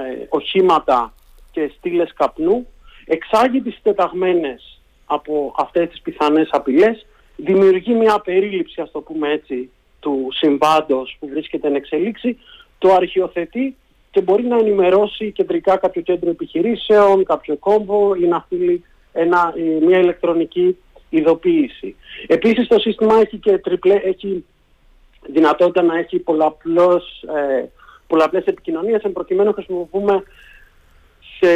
ε, 0.00 0.26
οχήματα 0.28 1.14
και 1.50 1.72
στήλες 1.76 2.12
καπνού, 2.16 2.66
εξάγει 3.04 3.60
τις 3.60 3.78
τεταγμένες 3.82 4.73
από 5.06 5.54
αυτές 5.58 5.88
τις 5.88 6.00
πιθανές 6.00 6.48
απειλές, 6.52 7.06
δημιουργεί 7.36 7.94
μια 7.94 8.20
περίληψη, 8.20 8.80
ας 8.80 8.90
το 8.90 9.00
πούμε 9.00 9.30
έτσι, 9.30 9.70
του 10.00 10.28
συμβάντος 10.30 11.16
που 11.20 11.28
βρίσκεται 11.28 11.66
εν 11.66 11.74
εξελίξη, 11.74 12.38
το 12.78 12.92
αρχιοθετεί 12.92 13.76
και 14.10 14.20
μπορεί 14.20 14.44
να 14.44 14.56
ενημερώσει 14.56 15.32
κεντρικά 15.32 15.76
κάποιο 15.76 16.02
κέντρο 16.02 16.30
επιχειρήσεων, 16.30 17.24
κάποιο 17.24 17.56
κόμβο 17.56 18.14
ή 18.14 18.26
να 18.26 18.42
στείλει 18.46 18.84
ένα, 19.12 19.54
μια 19.80 19.98
ηλεκτρονική 19.98 20.76
ειδοποίηση. 21.08 21.96
Επίσης 22.26 22.68
το 22.68 22.78
σύστημα 22.78 23.14
έχει 23.20 23.36
και 23.36 23.58
τριπλέ, 23.58 23.94
έχει 23.94 24.44
δυνατότητα 25.26 25.82
να 25.82 25.98
έχει 25.98 26.18
πολλαπλώς, 26.18 27.22
ε, 27.22 27.64
πολλαπλές 28.06 28.44
επικοινωνίες 28.44 29.02
εν 29.02 29.12
προκειμένου 29.12 29.52
χρησιμοποιούμε 29.52 30.22
σε 31.38 31.52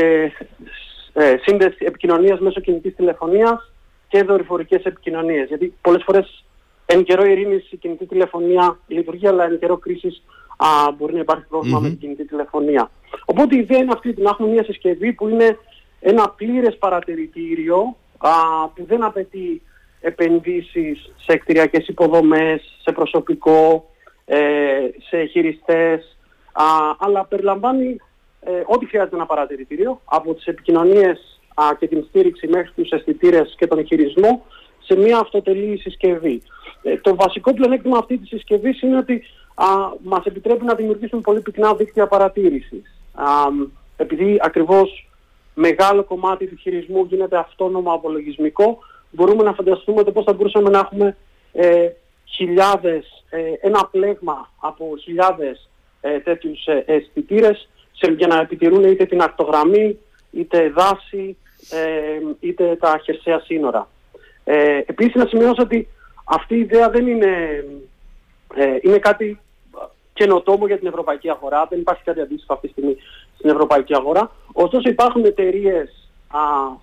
ε, 1.19 1.37
σύνδεση 1.43 1.85
επικοινωνίας 1.85 2.39
μέσω 2.39 2.61
κινητής 2.61 2.95
τηλεφωνίας 2.95 3.73
και 4.09 4.23
δορυφορικές 4.23 4.83
επικοινωνίες. 4.85 5.49
Γιατί 5.49 5.75
πολλές 5.81 6.03
φορές 6.05 6.45
εν 6.87 7.05
καιρό 7.05 7.25
ειρήνης 7.25 7.73
η 7.73 7.77
κινητή 7.77 8.07
τηλεφωνία 8.07 8.79
λειτουργεί, 8.87 9.27
αλλά 9.27 9.45
εν 9.45 9.59
καιρό 9.59 9.77
κρίσης 9.77 10.23
α, 10.57 10.93
μπορεί 10.93 11.13
να 11.13 11.21
υπάρχει 11.21 11.45
με 11.51 11.89
την 11.89 11.99
κινητή 11.99 12.25
τηλεφωνία. 12.25 12.91
Οπότε 13.25 13.57
η 13.57 13.59
ιδέα 13.59 13.79
είναι 13.79 13.93
αυτή, 13.93 14.15
να 14.17 14.31
έχουμε 14.31 14.49
μια 14.49 14.65
συσκευή 14.65 15.13
που 15.13 15.29
είναι 15.29 15.59
ένα 16.01 16.29
πλήρες 16.37 16.77
παρατηρητήριο 16.77 17.97
α, 18.19 18.31
που 18.75 18.85
δεν 18.87 19.05
απαιτεί 19.05 19.63
επενδύσεις 20.01 21.13
σε 21.17 21.33
εκτηριακές 21.33 21.89
υποδομές, 21.89 22.79
σε 22.83 22.93
προσωπικό, 22.93 23.91
ε, 24.25 24.39
σε 25.09 25.25
χειριστές, 25.25 26.17
α, 26.53 26.65
αλλά 26.99 27.25
περιλαμβάνει 27.25 27.97
ε, 28.41 28.63
ό,τι 28.67 28.87
χρειάζεται 28.87 29.17
ένα 29.17 29.27
παρατηρητήριο, 29.27 30.01
από 30.05 30.35
τις 30.35 30.47
επικοινωνίες 30.47 31.41
α, 31.55 31.65
και 31.79 31.89
την 31.89 32.05
στήριξη 32.09 32.49
μέχρι 32.49 32.71
τους 32.77 32.91
αισθητήρες 32.91 33.55
και 33.59 33.67
τον 33.67 33.87
χειρισμό, 33.87 34.45
σε 34.83 34.97
μια 34.97 35.19
αυτοτελή 35.19 35.79
συσκευή. 35.79 36.43
Ε, 36.83 36.97
το 36.97 37.15
βασικό 37.15 37.55
πλεονέκτημα 37.55 37.99
αυτή 37.99 38.19
της 38.19 38.29
συσκευής 38.29 38.83
είναι 38.83 38.97
ότι 38.97 39.23
α, 39.55 39.67
μας 40.03 40.25
επιτρέπει 40.25 40.65
να 40.65 40.75
δημιουργήσουμε 40.75 41.21
πολύ 41.21 41.41
πυκνά 41.41 41.75
δίκτυα 41.75 42.07
παρατήρησης. 42.07 43.01
Α, 43.15 43.25
επειδή 43.97 44.39
ακριβώς 44.41 45.09
μεγάλο 45.55 46.05
κομμάτι 46.05 46.47
του 46.47 46.57
χειρισμού 46.57 47.05
γίνεται 47.05 47.37
αυτόνομο 47.37 47.93
απολογισμικό, 47.93 48.79
μπορούμε 49.11 49.43
να 49.43 49.53
φανταστούμε 49.53 50.03
το 50.03 50.13
πώς 50.13 50.25
θα 50.25 50.33
μπορούσαμε 50.33 50.71
να 50.71 50.79
έχουμε 50.79 51.17
ε, 51.53 51.89
χιλιάδες, 52.25 53.25
ε, 53.31 53.41
ένα 53.61 53.89
πλέγμα 53.91 54.51
από 54.61 54.97
χιλιάδες 55.03 55.69
ε, 56.01 56.19
τέτοιους 56.19 56.67
ε, 56.67 56.85
αισθητήρε 58.01 58.27
για 58.27 58.27
να 58.27 58.41
επιτηρούν 58.41 58.85
είτε 58.85 59.05
την 59.05 59.23
ακτογραμμή, 59.23 59.99
είτε 60.31 60.71
δάση, 60.71 61.37
ε, 61.71 62.21
είτε 62.41 62.77
τα 62.81 63.01
χερσαία 63.05 63.41
σύνορα. 63.41 63.89
Ε, 64.45 64.81
επίσης 64.87 65.15
να 65.15 65.27
σημειώσω 65.27 65.63
ότι 65.63 65.89
αυτή 66.25 66.55
η 66.55 66.61
ιδέα 66.61 66.91
δεν 66.91 67.07
είναι, 67.07 67.65
ε, 68.55 68.77
είναι 68.81 68.99
κάτι 68.99 69.41
καινοτόμο 70.13 70.67
για 70.67 70.79
την 70.79 70.87
ευρωπαϊκή 70.87 71.31
αγορά. 71.31 71.67
Δεν 71.71 71.81
υπάρχει 71.81 72.03
κάτι 72.05 72.21
αντίστοιχο 72.21 72.53
αυτή 72.53 72.67
τη 72.67 72.73
στιγμή 72.73 72.97
στην 73.39 73.51
ευρωπαϊκή 73.51 73.95
αγορά. 73.95 74.31
Ωστόσο 74.53 74.89
υπάρχουν 74.89 75.25
εταιρείες 75.25 76.11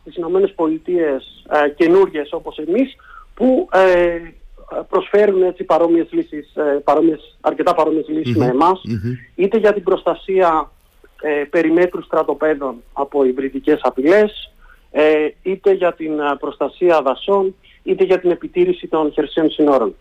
στις 0.02 0.16
Ηνωμένες 0.16 0.54
Πολιτείες 0.54 1.46
ε, 1.50 1.70
καινούργιες 1.70 2.34
όπως 2.34 2.58
εμείς 2.58 2.96
που 3.34 3.70
ε, 3.72 4.20
προσφέρουν 4.90 5.44
έτσι 5.44 5.64
παρόμοιες 5.64 6.08
λύσεις, 6.12 6.56
ε, 6.56 6.82
παρόμοιες, 6.84 7.38
αρκετά 7.42 7.74
παρόμοιες 7.76 8.06
με 8.36 8.46
εμας 8.46 8.82
είτε 9.36 9.58
για 9.58 9.74
την 9.74 9.84
προστασία 9.84 10.72
ε, 11.25 11.44
περιμέτρους 11.50 12.05
στρατοπέδων 12.05 12.84
από 12.94 13.25
υβριδικές 13.25 13.79
απειλές, 13.84 14.53
ε, 14.91 15.27
είτε 15.41 15.72
για 15.72 15.94
την 15.94 16.12
προστασία 16.39 17.01
δασών, 17.01 17.55
είτε 17.84 18.03
για 18.03 18.20
την 18.20 18.32
επιτήρηση 18.32 18.88
των 18.88 19.12
χερσαίων 19.12 19.50
συνόρων. 19.50 19.96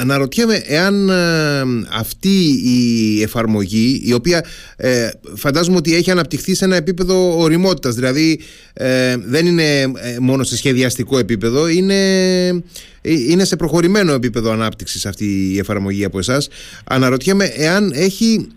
Αναρωτιέμαι 0.00 0.62
εάν 0.66 1.08
ε, 1.08 1.62
αυτή 1.90 2.60
η 2.64 3.22
εφαρμογή 3.22 4.00
η 4.04 4.12
οποία 4.12 4.44
ε, 4.76 5.10
φαντάζομαι 5.34 5.76
ότι 5.76 5.94
έχει 5.94 6.10
αναπτυχθεί 6.10 6.54
σε 6.54 6.64
ένα 6.64 6.76
επίπεδο 6.76 7.38
οριμότητας 7.38 7.94
δηλαδή 7.94 8.40
ε, 8.72 9.16
δεν 9.16 9.46
είναι 9.46 9.92
μόνο 10.20 10.44
σε 10.44 10.56
σχεδιαστικό 10.56 11.18
επίπεδο 11.18 11.68
είναι, 11.68 11.94
είναι 13.02 13.44
σε 13.44 13.56
προχωρημένο 13.56 14.12
επίπεδο 14.12 14.52
ανάπτυξης 14.52 15.06
αυτή 15.06 15.52
η 15.52 15.58
εφαρμογή 15.58 16.04
από 16.04 16.18
εσάς. 16.18 16.48
Αναρωτιέμαι 16.84 17.44
εάν 17.44 17.92
έχει 17.94 18.48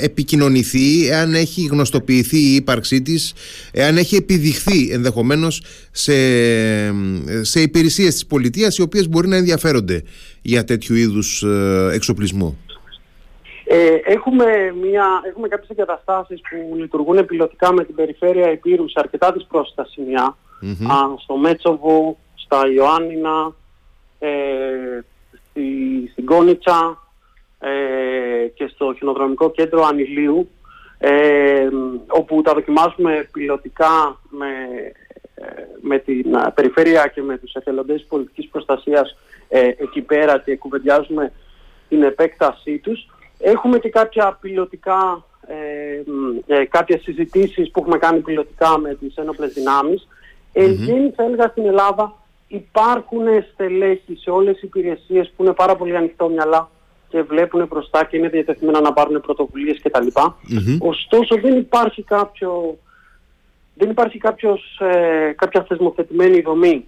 επικοινωνηθεί 0.00 1.08
εάν 1.08 1.34
έχει 1.34 1.68
γνωστοποιηθεί 1.70 2.38
η 2.38 2.54
ύπαρξή 2.54 3.02
της 3.02 3.32
εάν 3.72 3.96
έχει 3.96 4.16
επιδειχθεί 4.16 4.90
ενδεχομένως 4.90 5.62
σε, 5.90 6.14
σε 7.42 7.60
υπηρεσίες 7.60 8.12
της 8.12 8.26
πολιτείας 8.26 8.76
οι 8.76 8.82
οποίες 8.82 9.08
μπορεί 9.08 9.28
να 9.28 9.36
ενδιαφέρονται 9.36 10.02
για 10.46 10.64
τέτοιου 10.86 11.02
είδους 11.02 11.42
ε, 11.42 11.90
εξοπλισμό. 11.92 12.56
Ε, 13.64 13.94
έχουμε, 14.04 14.74
μια, 14.82 15.06
έχουμε 15.28 15.48
κάποιες 15.48 15.68
εγκαταστάσεις 15.68 16.40
που 16.40 16.76
λειτουργούν 16.76 17.26
πιλωτικά 17.26 17.72
με 17.72 17.84
την 17.84 17.94
περιφέρεια 17.94 18.46
Επίρου 18.46 18.88
σε 18.88 18.98
αρκετά 18.98 19.32
δυσπρόσιτα 19.32 19.86
σημεία. 19.90 20.36
στο 21.22 21.36
Μέτσοβο, 21.36 22.18
στα 22.34 22.60
Ιωάννινα, 22.74 23.52
ε, 24.18 24.28
στη, 25.50 25.62
στην 26.12 26.24
Κόνιτσα 26.24 27.08
ε, 27.58 28.46
και 28.54 28.70
στο 28.74 28.94
χιονοδρομικό 28.98 29.50
κέντρο 29.50 29.84
Ανιλίου 29.84 30.50
ε, 30.98 31.68
όπου 32.06 32.42
τα 32.42 32.52
δοκιμάζουμε 32.54 33.28
πιλωτικά 33.32 34.20
με, 34.28 34.46
ε, 35.34 35.44
με 35.80 35.98
την 35.98 36.26
περιφέρεια 36.54 37.06
και 37.14 37.22
με 37.22 37.38
τους 37.38 37.52
εθελοντές 37.52 38.04
πολιτικής 38.08 38.48
προστασίας 38.48 39.16
ε, 39.48 39.60
εκεί 39.60 40.00
πέρα 40.00 40.38
και 40.38 40.56
κουβεντιάζουμε 40.56 41.32
την 41.88 42.02
επέκτασή 42.02 42.78
τους. 42.78 43.06
Έχουμε 43.38 43.78
και 43.78 43.88
κάποια 43.88 44.38
πιλωτικά, 44.40 45.24
ε, 45.46 46.54
ε, 46.54 46.64
κάποιες 46.64 47.02
συζητήσεις 47.02 47.70
που 47.70 47.80
έχουμε 47.80 47.98
κάνει 47.98 48.20
πιλωτικά 48.20 48.78
με 48.78 48.94
τις 48.94 49.16
ένοπλες 49.16 49.52
δυνάμεις. 49.52 50.08
Mm-hmm. 50.56 51.12
θα 51.16 51.24
έλεγα 51.24 51.48
στην 51.48 51.66
Ελλάδα 51.66 52.14
υπάρχουν 52.46 53.26
στελέχη 53.52 54.16
σε 54.16 54.30
όλες 54.30 54.56
οι 54.56 54.60
υπηρεσίες 54.62 55.32
που 55.36 55.42
είναι 55.42 55.52
πάρα 55.52 55.76
πολύ 55.76 55.96
ανοιχτό 55.96 56.28
μυαλά 56.28 56.70
και 57.08 57.22
βλέπουν 57.22 57.66
μπροστά 57.66 58.04
και 58.04 58.16
είναι 58.16 58.28
διατεθειμένα 58.28 58.80
να 58.80 58.92
πάρουν 58.92 59.20
πρωτοβουλίες 59.20 59.80
κτλ. 59.82 60.06
mm 60.14 60.78
Ωστόσο 60.78 61.36
δεν 61.40 61.56
υπάρχει 61.56 62.02
κάποιο 62.02 62.78
δεν 63.74 63.90
υπάρχει 63.90 64.18
κάποιος, 64.18 64.80
ε, 64.80 65.32
κάποια 65.36 65.64
θεσμοθετημένη 65.68 66.40
δομή, 66.40 66.84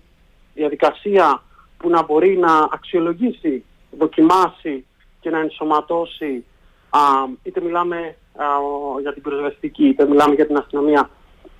διαδικασία 0.54 1.42
που 1.78 1.88
να 1.88 2.02
μπορεί 2.02 2.36
να 2.36 2.68
αξιολογήσει, 2.72 3.64
δοκιμάσει 3.98 4.84
και 5.20 5.30
να 5.30 5.38
ενσωματώσει 5.38 6.44
α, 6.90 7.00
είτε 7.42 7.60
μιλάμε 7.60 8.16
για 9.00 9.12
την 9.12 9.22
πυροσβεστική, 9.22 9.86
είτε 9.86 10.06
μιλάμε 10.06 10.34
για 10.34 10.46
την 10.46 10.56
αστυνομία, 10.56 11.10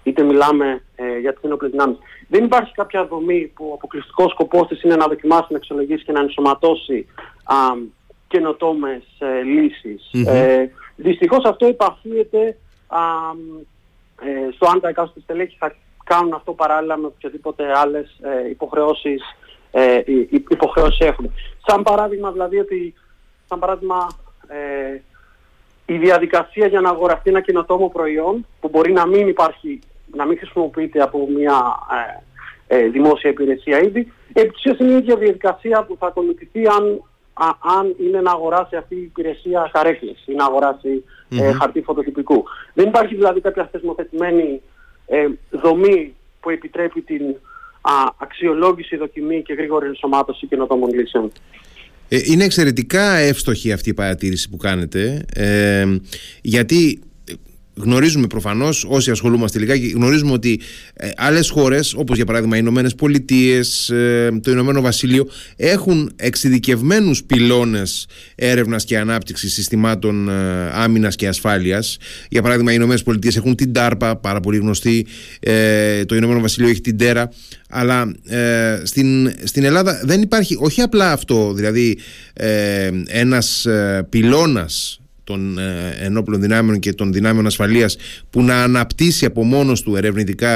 είτε 0.02 0.22
μιλάμε 0.22 0.82
ε, 0.96 1.18
για 1.18 1.32
τις 1.32 1.42
ενόπλες 1.42 1.70
δυνάμεις. 1.70 1.98
Δεν 2.28 2.44
υπάρχει 2.44 2.72
κάποια 2.72 3.06
δομή 3.06 3.52
που 3.54 3.68
ο 3.70 3.74
αποκλειστικός 3.74 4.30
σκοπός 4.30 4.68
της 4.68 4.82
είναι 4.82 4.96
να 4.96 5.06
δοκιμάσει, 5.06 5.46
να 5.50 5.56
αξιολογήσει 5.56 6.04
και 6.04 6.12
να 6.12 6.20
ενσωματώσει 6.20 7.06
α, 7.44 7.54
καινοτόμες 8.28 9.02
ε, 9.18 9.42
λύσεις. 9.42 10.10
Ε, 10.26 10.70
δυστυχώς 10.96 11.44
αυτό 11.44 11.66
επαφίεται 11.66 12.56
ε, 14.20 14.52
στο 14.54 14.66
αν 14.68 14.80
τα 14.80 14.88
εκάστοτε 14.88 15.20
στελέχη 15.20 15.56
θα 15.58 15.74
κάνουν 16.04 16.32
αυτό 16.32 16.52
παράλληλα 16.52 16.96
με 16.96 17.06
οποιαδήποτε 17.06 17.78
άλλες 17.78 18.18
ε, 18.22 18.48
υποχρεώσεις 18.48 19.22
ε, 19.78 20.02
υποχρεώσεις 20.48 20.98
έχουν. 20.98 21.32
Σαν 21.66 21.82
παράδειγμα 21.82 22.32
δηλαδή 22.32 22.58
ότι, 22.58 22.94
σαν 23.48 23.58
παράδειγμα 23.58 24.08
ε, 24.48 25.00
η 25.86 25.98
διαδικασία 25.98 26.66
για 26.66 26.80
να 26.80 26.90
αγοραστεί 26.90 27.30
ένα 27.30 27.40
καινοτόμο 27.40 27.88
προϊόν 27.88 28.46
που 28.60 28.68
μπορεί 28.68 28.92
να 28.92 29.06
μην 29.06 29.28
υπάρχει, 29.28 29.78
να 30.14 30.26
μην 30.26 30.38
χρησιμοποιείται 30.38 31.02
από 31.02 31.28
μια 31.36 31.76
ε, 32.68 32.76
ε, 32.76 32.88
δημόσια 32.88 33.30
υπηρεσία 33.30 33.78
ήδη, 33.80 34.12
επί 34.32 34.54
είναι 34.78 34.92
η 34.92 34.96
ίδια 34.96 35.16
διαδικασία 35.16 35.82
που 35.82 35.96
θα 35.98 36.06
ακολουθηθεί 36.06 36.66
αν, 36.66 37.02
αν 37.78 37.94
είναι 38.00 38.20
να 38.20 38.30
αγοράσει 38.30 38.76
αυτή 38.76 38.94
η 38.94 39.02
υπηρεσία 39.02 39.70
καρέκλες 39.72 40.22
ή 40.26 40.34
να 40.34 40.44
αγοράσει 40.44 41.04
ε, 41.28 41.52
χαρτί 41.52 41.82
φωτοτυπικού. 41.82 42.44
Δεν 42.74 42.88
υπάρχει 42.88 43.14
δηλαδή 43.14 43.40
κάποια 43.40 43.68
θεσμοθετημένη 43.72 44.62
ε, 45.06 45.26
δομή 45.50 46.14
που 46.40 46.50
επιτρέπει 46.50 47.00
την 47.00 47.36
αξιολόγηση, 48.18 48.96
δοκιμή 48.96 49.42
και 49.42 49.52
γρήγορη 49.52 49.86
ενσωμάτωση 49.86 50.46
καινοτόμων 50.46 50.90
λύσεων. 50.92 51.32
Ε, 52.08 52.18
είναι 52.24 52.44
εξαιρετικά 52.44 53.16
εύστοχη 53.16 53.72
αυτή 53.72 53.90
η 53.90 53.94
παρατήρηση 53.94 54.50
που 54.50 54.56
κάνετε 54.56 55.24
ε, 55.34 55.84
γιατί 56.42 57.00
γνωρίζουμε 57.76 58.26
προφανώς, 58.26 58.86
όσοι 58.88 59.10
ασχολούμαστε 59.10 59.58
λιγάκι, 59.58 59.88
γνωρίζουμε 59.88 60.32
ότι 60.32 60.60
ε, 60.94 61.08
άλλες 61.16 61.50
χώρες, 61.50 61.94
όπως 61.94 62.16
για 62.16 62.24
παράδειγμα 62.24 62.56
οι 62.56 62.58
Ηνωμένες 62.62 62.94
Πολιτείες, 62.94 63.90
ε, 63.90 64.38
το 64.42 64.50
Ηνωμένο 64.50 64.80
Βασίλειο, 64.80 65.28
έχουν 65.56 66.12
εξειδικευμένους 66.16 67.24
πυλώνες 67.24 68.06
έρευνας 68.34 68.84
και 68.84 68.98
ανάπτυξης 68.98 69.52
συστημάτων 69.52 70.28
ε, 70.28 70.32
άμυνας 70.72 71.16
και 71.16 71.28
ασφάλειας. 71.28 71.96
Για 72.28 72.42
παράδειγμα, 72.42 72.70
οι 72.70 72.74
Ηνωμένες 72.76 73.02
Πολιτείες 73.02 73.36
έχουν 73.36 73.54
την 73.54 73.72
DARPA, 73.74 74.12
πάρα 74.20 74.40
πολύ 74.40 74.58
γνωστή, 74.58 75.06
ε, 75.40 76.04
το 76.04 76.14
Ηνωμένο 76.14 76.40
Βασίλειο 76.40 76.70
έχει 76.70 76.80
την 76.80 76.96
TERA. 77.00 77.24
Αλλά 77.68 78.14
ε, 78.24 78.80
στην, 78.84 79.32
στην 79.44 79.64
Ελλάδα 79.64 80.00
δεν 80.04 80.22
υπάρχει 80.22 80.56
όχι 80.60 80.80
απλά 80.80 81.12
αυτό, 81.12 81.52
δηλαδή 81.52 81.98
ε, 82.32 82.90
ένας 83.06 83.66
ε, 83.66 84.06
πυλώνας 84.08 85.00
των 85.26 85.58
ε, 85.58 85.96
ενόπλων 85.98 86.40
δυνάμεων 86.40 86.78
και 86.78 86.92
των 86.92 87.12
δυνάμεων 87.12 87.46
ασφαλείας 87.46 87.96
που 88.30 88.42
να 88.42 88.62
αναπτύσσει 88.62 89.24
από 89.24 89.44
μόνος 89.44 89.82
του 89.82 89.96
ερευνητικά 89.96 90.50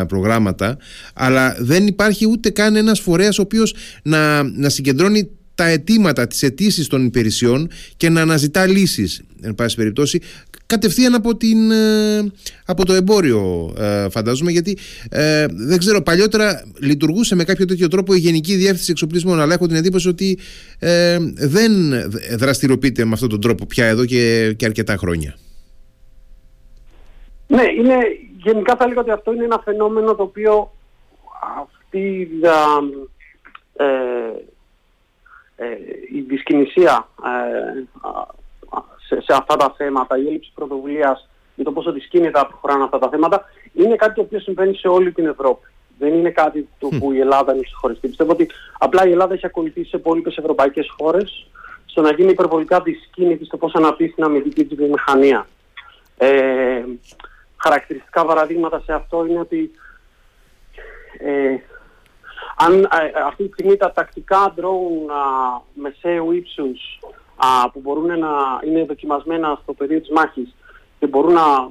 ε, 0.00 0.04
προγράμματα 0.04 0.76
αλλά 1.14 1.56
δεν 1.58 1.86
υπάρχει 1.86 2.26
ούτε 2.26 2.50
καν 2.50 2.76
ένας 2.76 3.00
φορέας 3.00 3.38
ο 3.38 3.42
οποίος 3.42 3.74
να, 4.02 4.42
να 4.42 4.68
συγκεντρώνει 4.68 5.30
τα 5.58 5.66
αιτήματα, 5.66 6.26
τις 6.26 6.42
αιτήσεις 6.42 6.86
των 6.86 7.04
υπηρεσιών 7.04 7.70
και 7.96 8.08
να 8.08 8.20
αναζητά 8.20 8.66
λύσεις 8.66 9.22
εν 9.42 9.54
πάση 9.54 9.76
περιπτώσει 9.76 10.20
κατευθείαν 10.66 11.14
από, 11.14 11.36
την, 11.36 11.70
ε, 11.70 12.32
από 12.66 12.84
το 12.84 12.92
εμπόριο 12.92 13.74
ε, 13.78 14.08
φαντάζομαι 14.10 14.50
γιατί 14.50 14.78
ε, 15.10 15.46
δεν 15.50 15.78
ξέρω 15.78 16.02
παλιότερα 16.02 16.62
λειτουργούσε 16.80 17.34
με 17.34 17.44
κάποιο 17.44 17.64
τέτοιο 17.64 17.88
τρόπο 17.88 18.14
η 18.14 18.18
Γενική 18.18 18.54
Διεύθυνση 18.54 18.90
Εξοπλισμών 18.90 19.40
αλλά 19.40 19.54
έχω 19.54 19.66
την 19.66 19.76
εντύπωση 19.76 20.08
ότι 20.08 20.38
δεν 21.34 21.72
δραστηριοποιείται 22.36 23.04
με 23.04 23.12
αυτόν 23.12 23.28
τον 23.28 23.40
τρόπο 23.40 23.66
πια 23.66 23.86
εδώ 23.86 24.04
και, 24.04 24.54
και 24.56 24.64
αρκετά 24.64 24.96
χρόνια. 24.96 25.38
Ναι, 27.46 27.62
είναι, 27.78 27.96
γενικά 28.42 28.76
θα 28.76 28.86
λέγω 28.86 29.00
ότι 29.00 29.10
αυτό 29.10 29.32
είναι 29.32 29.44
ένα 29.44 29.60
φαινόμενο 29.64 30.14
το 30.14 30.22
οποίο 30.22 30.72
αυτή 31.62 32.28
ε, 33.72 33.84
η 36.12 36.20
δυσκινησία 36.20 37.08
σε, 39.06 39.20
σε 39.20 39.32
αυτά 39.32 39.56
τα 39.56 39.74
θέματα, 39.76 40.18
η 40.18 40.26
έλλειψη 40.26 40.52
πρωτοβουλίας 40.54 41.28
για 41.54 41.64
το 41.64 41.72
πόσο 41.72 41.92
δυσκίνητα 41.92 42.46
προχωράνε 42.46 42.84
αυτά 42.84 42.98
τα 42.98 43.08
θέματα, 43.08 43.44
είναι 43.72 43.96
κάτι 43.96 44.14
το 44.14 44.20
οποίο 44.20 44.40
συμβαίνει 44.40 44.74
σε 44.74 44.88
όλη 44.88 45.12
την 45.12 45.26
Ευρώπη. 45.26 45.66
Δεν 45.98 46.14
είναι 46.14 46.30
κάτι 46.30 46.68
το 46.78 46.88
που 46.88 47.12
η 47.12 47.20
Ελλάδα 47.20 47.52
είναι 47.52 47.62
ξεχωριστή. 47.62 48.08
Πιστεύω 48.08 48.32
ότι 48.32 48.50
απλά 48.78 49.06
η 49.06 49.10
Ελλάδα 49.10 49.34
έχει 49.34 49.46
ακολουθήσει 49.46 49.88
σε 49.88 49.96
υπόλοιπε 49.96 50.30
ευρωπαϊκές 50.36 50.94
χώρες 50.98 51.46
στο 51.86 52.00
να 52.00 52.12
γίνει 52.12 52.30
υπερβολικά 52.30 52.80
δυσκίνητη 52.80 53.44
στο 53.44 53.56
πώς 53.56 53.74
αναπτύσσει 53.74 54.14
την 54.14 54.24
αμυντική 54.24 54.64
της 54.64 54.76
βιομηχανία. 54.76 55.46
Ε, 56.16 56.84
χαρακτηριστικά 57.56 58.24
παραδείγματα 58.24 58.80
σε 58.80 58.92
αυτό 58.92 59.26
είναι 59.26 59.38
ότι 59.38 59.70
ε, 61.18 61.56
αν 62.56 62.82
ε, 62.82 62.86
αυτή 63.26 63.44
τη 63.44 63.52
στιγμή 63.52 63.76
τα 63.76 63.92
τακτικά 63.92 64.54
drone 64.56 65.12
μεσαίου 65.74 66.32
ύψους 66.32 67.00
α, 67.36 67.70
που 67.70 67.80
μπορούν 67.80 68.18
να 68.18 68.28
είναι 68.66 68.84
δοκιμασμένα 68.84 69.58
στο 69.62 69.72
πεδίο 69.72 70.00
της 70.00 70.10
μάχης 70.10 70.54
και 70.98 71.06
μπορούν 71.06 71.32
να 71.32 71.42
α, 71.42 71.70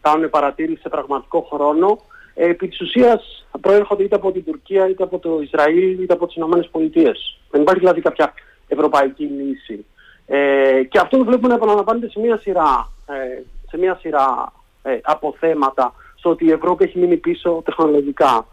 κάνουν 0.00 0.30
παρατήρηση 0.30 0.80
σε 0.80 0.88
πραγματικό 0.88 1.48
χρόνο, 1.52 1.98
ε, 2.34 2.48
επί 2.48 2.68
της 2.68 2.80
ουσίας 2.80 3.46
προέρχονται 3.60 4.02
είτε 4.02 4.14
από 4.14 4.32
την 4.32 4.44
Τουρκία, 4.44 4.88
είτε 4.88 5.02
από 5.02 5.18
το 5.18 5.40
Ισραήλ, 5.42 6.02
είτε 6.02 6.12
από 6.12 6.26
τις 6.26 6.36
Ηνωμένες 6.36 6.68
Πολιτείες. 6.70 7.38
Δεν 7.50 7.60
υπάρχει 7.60 7.80
δηλαδή 7.80 8.00
κάποια 8.00 8.32
ευρωπαϊκή 8.68 9.24
λύση. 9.24 9.84
Ε, 10.26 10.82
και 10.88 10.98
αυτό 10.98 11.16
το 11.18 11.24
βλέπουμε 11.24 11.48
να 11.48 11.54
επαναλαμβάνεται 11.54 12.08
σε 12.08 12.20
μια 12.20 12.38
σειρά, 12.38 12.92
ε, 13.06 13.42
σε 13.68 13.78
μια 13.78 13.98
σειρά 14.00 14.52
ε, 14.82 14.98
αποθέματα, 15.02 15.94
στο 16.14 16.30
ότι 16.30 16.44
η 16.44 16.50
Ευρώπη 16.50 16.84
έχει 16.84 16.98
μείνει 16.98 17.16
πίσω 17.16 17.62
τεχνολογικά. 17.64 18.46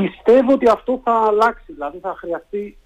Πιστεύω 0.00 0.52
ότι 0.52 0.68
αυτό 0.68 1.00
θα 1.04 1.12
αλλάξει, 1.12 1.72
δηλαδή 1.72 1.98
θα 1.98 2.14
χρειαστεί... 2.18 2.76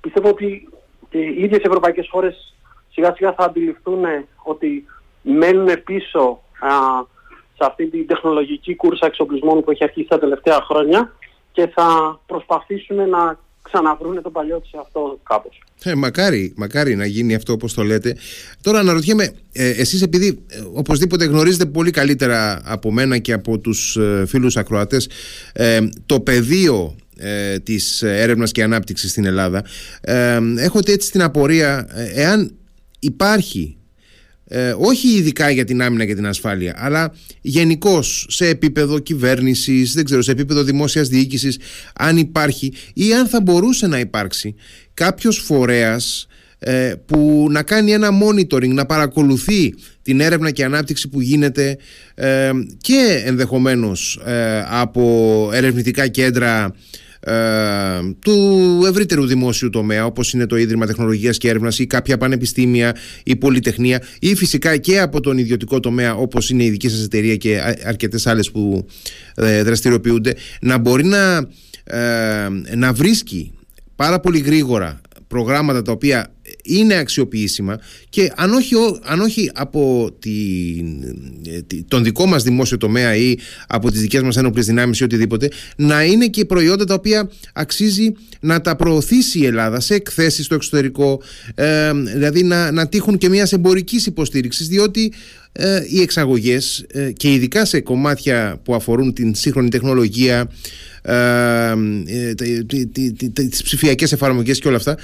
Πιστεύω 0.00 0.28
ότι 0.28 0.68
και 1.08 1.18
οι 1.18 1.42
ίδιες 1.42 1.62
ευρωπαϊκές 1.62 2.08
χώρες 2.10 2.54
σιγά 2.90 3.14
σιγά 3.14 3.32
θα 3.32 3.44
αντιληφθούν 3.44 4.04
ότι 4.42 4.86
μένουν 5.22 5.82
πίσω 5.84 6.40
α, 6.58 6.68
σε 7.56 7.64
αυτή 7.64 7.86
την 7.86 8.06
τεχνολογική 8.06 8.76
κούρσα 8.76 9.06
εξοπλισμών 9.06 9.64
που 9.64 9.70
έχει 9.70 9.84
αρχίσει 9.84 10.08
τα 10.08 10.18
τελευταία 10.18 10.60
χρόνια 10.62 11.12
και 11.52 11.66
θα 11.66 12.20
προσπαθήσουν 12.26 13.08
να 13.08 13.38
ξαναβρούν 13.72 14.22
το 14.22 14.30
παλιό 14.30 14.60
τους 14.60 14.70
αυτό 14.80 15.20
κάπως. 15.22 15.62
Ε, 15.84 15.94
μακάρι, 15.94 16.52
μακάρι 16.56 16.96
να 16.96 17.06
γίνει 17.06 17.34
αυτό 17.34 17.52
όπως 17.52 17.74
το 17.74 17.82
λέτε. 17.82 18.16
Τώρα 18.60 18.78
αναρωτιέμαι, 18.78 19.32
ε, 19.52 19.68
εσείς 19.68 20.02
επειδή 20.02 20.44
ε, 20.46 20.62
οπωσδήποτε 20.72 21.24
γνωρίζετε 21.24 21.66
πολύ 21.66 21.90
καλύτερα 21.90 22.60
από 22.64 22.92
μένα 22.92 23.18
και 23.18 23.32
από 23.32 23.58
τους 23.58 23.96
ε, 23.96 24.24
φίλους 24.26 24.56
ακροατές 24.56 25.08
ε, 25.52 25.88
το 26.06 26.20
πεδίο 26.20 26.96
ε, 27.16 27.58
της 27.58 28.02
έρευνας 28.02 28.52
και 28.52 28.62
ανάπτυξης 28.62 29.10
στην 29.10 29.24
Ελλάδα 29.24 29.64
ε, 30.00 30.38
έχω 30.56 30.78
έτσι 30.84 31.10
την 31.10 31.22
απορία 31.22 31.88
ε, 31.90 32.22
εάν 32.22 32.54
υπάρχει 32.98 33.77
ε, 34.48 34.74
όχι 34.78 35.08
ειδικά 35.08 35.50
για 35.50 35.64
την 35.64 35.82
άμυνα 35.82 36.06
και 36.06 36.14
την 36.14 36.26
ασφάλεια 36.26 36.74
αλλά 36.76 37.14
γενικώς 37.40 38.26
σε 38.28 38.48
επίπεδο 38.48 38.98
κυβέρνησης 38.98 39.92
δεν 39.92 40.04
ξέρω, 40.04 40.22
σε 40.22 40.30
επίπεδο 40.30 40.62
δημόσιας 40.62 41.08
διοίκησης 41.08 41.58
αν 41.94 42.16
υπάρχει 42.16 42.72
ή 42.94 43.14
αν 43.14 43.26
θα 43.26 43.40
μπορούσε 43.40 43.86
να 43.86 43.98
υπάρξει 43.98 44.54
κάποιος 44.94 45.38
φορέας 45.38 46.26
ε, 46.58 46.94
που 47.06 47.46
να 47.50 47.62
κάνει 47.62 47.92
ένα 47.92 48.08
monitoring, 48.22 48.68
να 48.68 48.86
παρακολουθεί 48.86 49.74
την 50.02 50.20
έρευνα 50.20 50.50
και 50.50 50.64
ανάπτυξη 50.64 51.08
που 51.08 51.20
γίνεται 51.20 51.78
ε, 52.14 52.50
και 52.80 53.22
ενδεχομένως 53.24 54.20
από 54.68 55.50
ερευνητικά 55.52 56.08
κέντρα 56.08 56.74
ε, 57.20 57.32
του 58.18 58.80
ευρύτερου 58.88 59.26
δημόσιου 59.26 59.70
τομέα 59.70 60.04
όπως 60.04 60.32
είναι 60.32 60.46
το 60.46 60.56
Ίδρυμα 60.56 60.86
Τεχνολογίας 60.86 61.38
και 61.38 61.48
Έρευνας 61.48 61.78
ή 61.78 61.86
κάποια 61.86 62.16
πανεπιστήμια 62.16 62.96
ή 63.24 63.36
πολυτεχνία 63.36 64.02
ή 64.18 64.34
φυσικά 64.34 64.76
και 64.76 65.00
από 65.00 65.20
τον 65.20 65.38
ιδιωτικό 65.38 65.80
τομέα 65.80 66.14
όπως 66.14 66.50
είναι 66.50 66.64
η 66.64 66.70
δική 66.70 66.88
σας 66.88 67.04
εταιρεία 67.04 67.36
και 67.36 67.60
αρκετές 67.84 68.26
άλλες 68.26 68.50
που 68.50 68.86
ε, 69.34 69.62
δραστηριοποιούνται 69.62 70.34
να 70.60 70.78
μπορεί 70.78 71.04
να, 71.04 71.36
ε, 71.84 72.48
να 72.74 72.92
βρίσκει 72.92 73.52
πάρα 73.96 74.20
πολύ 74.20 74.38
γρήγορα 74.38 75.00
προγράμματα 75.26 75.82
τα 75.82 75.92
οποία 75.92 76.32
είναι 76.68 76.94
αξιοποιήσιμα 76.94 77.80
και 78.08 78.32
αν 78.36 78.52
όχι, 78.52 78.74
αν 79.02 79.20
όχι 79.20 79.50
από 79.54 80.10
τον 81.88 82.04
δικό 82.04 82.26
μας 82.26 82.42
δημόσιο 82.42 82.76
τομέα 82.76 83.16
ή 83.16 83.34
από 83.66 83.90
τις 83.90 84.00
δικές 84.00 84.22
μας 84.22 84.36
ένοπλες 84.36 84.66
δυνάμεις 84.66 84.98
ή 84.98 85.04
οτιδήποτε 85.04 85.50
να 85.76 86.04
είναι 86.04 86.26
και 86.26 86.44
προϊόντα 86.44 86.84
τα 86.84 86.94
οποία 86.94 87.30
αξίζει 87.52 88.12
να 88.40 88.60
τα 88.60 88.76
προωθήσει 88.76 89.38
η 89.38 89.46
Ελλάδα 89.46 89.80
σε 89.80 89.94
εκθέσεις 89.94 90.44
στο 90.44 90.54
εξωτερικό 90.54 91.22
ε, 91.54 91.92
δηλαδή 91.92 92.42
να, 92.42 92.70
να 92.70 92.88
τύχουν 92.88 93.18
και 93.18 93.28
μιας 93.28 93.52
εμπορικής 93.52 94.06
υποστήριξης 94.06 94.68
διότι 94.68 95.12
ε, 95.52 95.82
οι 95.88 96.00
εξαγωγές 96.00 96.86
ε, 96.92 97.12
και 97.12 97.32
ειδικά 97.32 97.64
σε 97.64 97.80
κομμάτια 97.80 98.60
που 98.64 98.74
αφορούν 98.74 99.12
την 99.12 99.34
σύγχρονη 99.34 99.68
τεχνολογία 99.68 100.50
ε, 101.02 101.74
τις 103.32 103.62
ψηφιακές 103.62 104.12
εφαρμογές 104.12 104.58
και 104.58 104.68
όλα 104.68 104.76
αυτά 104.76 104.98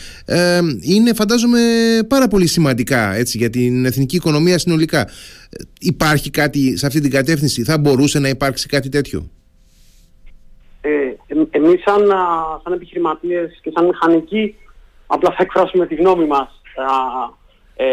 είναι 0.81 1.15
φαντάζομαι 1.15 1.61
πάρα 2.09 2.29
πολύ 2.29 2.47
σημαντικά 2.47 3.15
έτσι, 3.15 3.39
για 3.39 3.51
την 3.51 3.85
εθνική 3.85 4.17
οικονομία 4.17 4.59
συνολικά. 4.59 5.09
Υπάρχει 5.81 6.31
κάτι 6.31 6.77
σε 6.77 6.87
αυτή 6.87 7.01
την 7.01 7.11
κατεύθυνση, 7.11 7.63
θα 7.63 7.79
μπορούσε 7.79 8.19
να 8.19 8.29
υπάρξει 8.29 8.69
κάτι 8.69 8.89
τέτοιο; 8.89 9.31
Ε, 10.81 10.91
εμείς 11.51 11.83
σαν, 11.85 12.07
σαν 12.63 12.73
επιχειρηματίες 12.73 13.59
και 13.63 13.71
σαν 13.75 13.87
μηχανικοί 13.87 14.55
απλά 15.07 15.31
θα 15.31 15.43
εκφράσουμε 15.43 15.87
τη 15.87 15.95
γνώμη 15.95 16.27
μας 16.27 16.61
ε, 17.77 17.87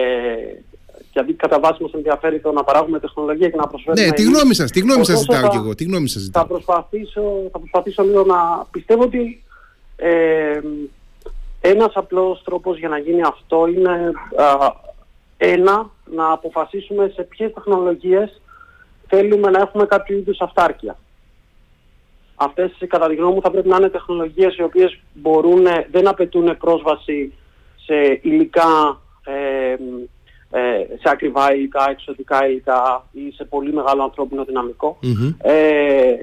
γιατί 1.12 1.34
κατά 1.34 1.60
βάση 1.60 1.82
μας 1.84 1.91
ενδιαφέρει 1.93 2.39
το 2.39 2.52
να 2.52 2.63
παράγουμε 2.63 3.00
τεχνολογία 3.00 3.50
και 3.50 3.56
να 3.56 3.67
προσφέρουμε... 3.67 4.06
Ναι, 4.06 4.12
τη 4.12 4.24
γνώμη 4.24 4.54
σας, 4.54 4.71
τη 4.71 4.80
γνώμη 4.80 5.06
σας 5.06 5.19
ζητάω 5.19 5.50
κι 5.50 5.56
εγώ, 5.56 5.76
τη 5.76 5.84
γνώμη 5.84 6.08
σας 6.08 6.21
ζητάω. 6.21 6.43
Θα 6.43 6.50
προσπαθήσω, 6.50 7.21
θα 7.52 7.60
προσπαθήσω 7.60 8.04
λίγο 8.04 8.24
να... 8.24 8.65
Πιστεύω 8.71 9.04
ότι 9.04 9.43
ε, 9.95 10.60
ένας 11.62 11.91
απλός 11.95 12.41
τρόπος 12.43 12.78
για 12.78 12.89
να 12.89 12.97
γίνει 12.97 13.21
αυτό 13.21 13.67
είναι 13.67 14.12
ένα, 15.38 15.89
να 16.15 16.32
αποφασίσουμε 16.32 17.12
σε 17.15 17.24
ποιες 17.24 17.54
τεχνολογίες 17.54 18.41
θέλουμε 19.08 19.50
να 19.50 19.60
έχουμε 19.60 19.86
κάποιο 19.86 20.17
είδους 20.17 20.39
αυτάρκεια. 20.39 20.97
Αυτές, 22.36 22.71
κατά 22.88 23.08
τη 23.08 23.15
γνώμη 23.15 23.34
μου, 23.34 23.41
θα 23.41 23.52
πρέπει 23.52 23.67
να 23.67 23.76
είναι 23.76 23.89
τεχνολογίες 23.89 24.56
οι 24.56 24.63
οποίες 24.63 25.00
μπορούν, 25.13 25.65
δεν 25.91 26.08
απαιτούν 26.08 26.58
πρόσβαση 26.58 27.34
σε 27.86 28.19
υλικά 28.21 29.02
ε, 29.26 29.71
ε, 29.71 29.78
σε 31.01 31.09
ακριβά 31.09 31.53
υλικά, 31.53 31.89
εξωτικά 31.89 32.47
υλικά 32.47 33.07
ή 33.11 33.31
σε 33.31 33.43
πολύ 33.43 33.73
μεγάλο 33.73 34.03
ανθρώπινο 34.03 34.45
Ε, 35.41 36.15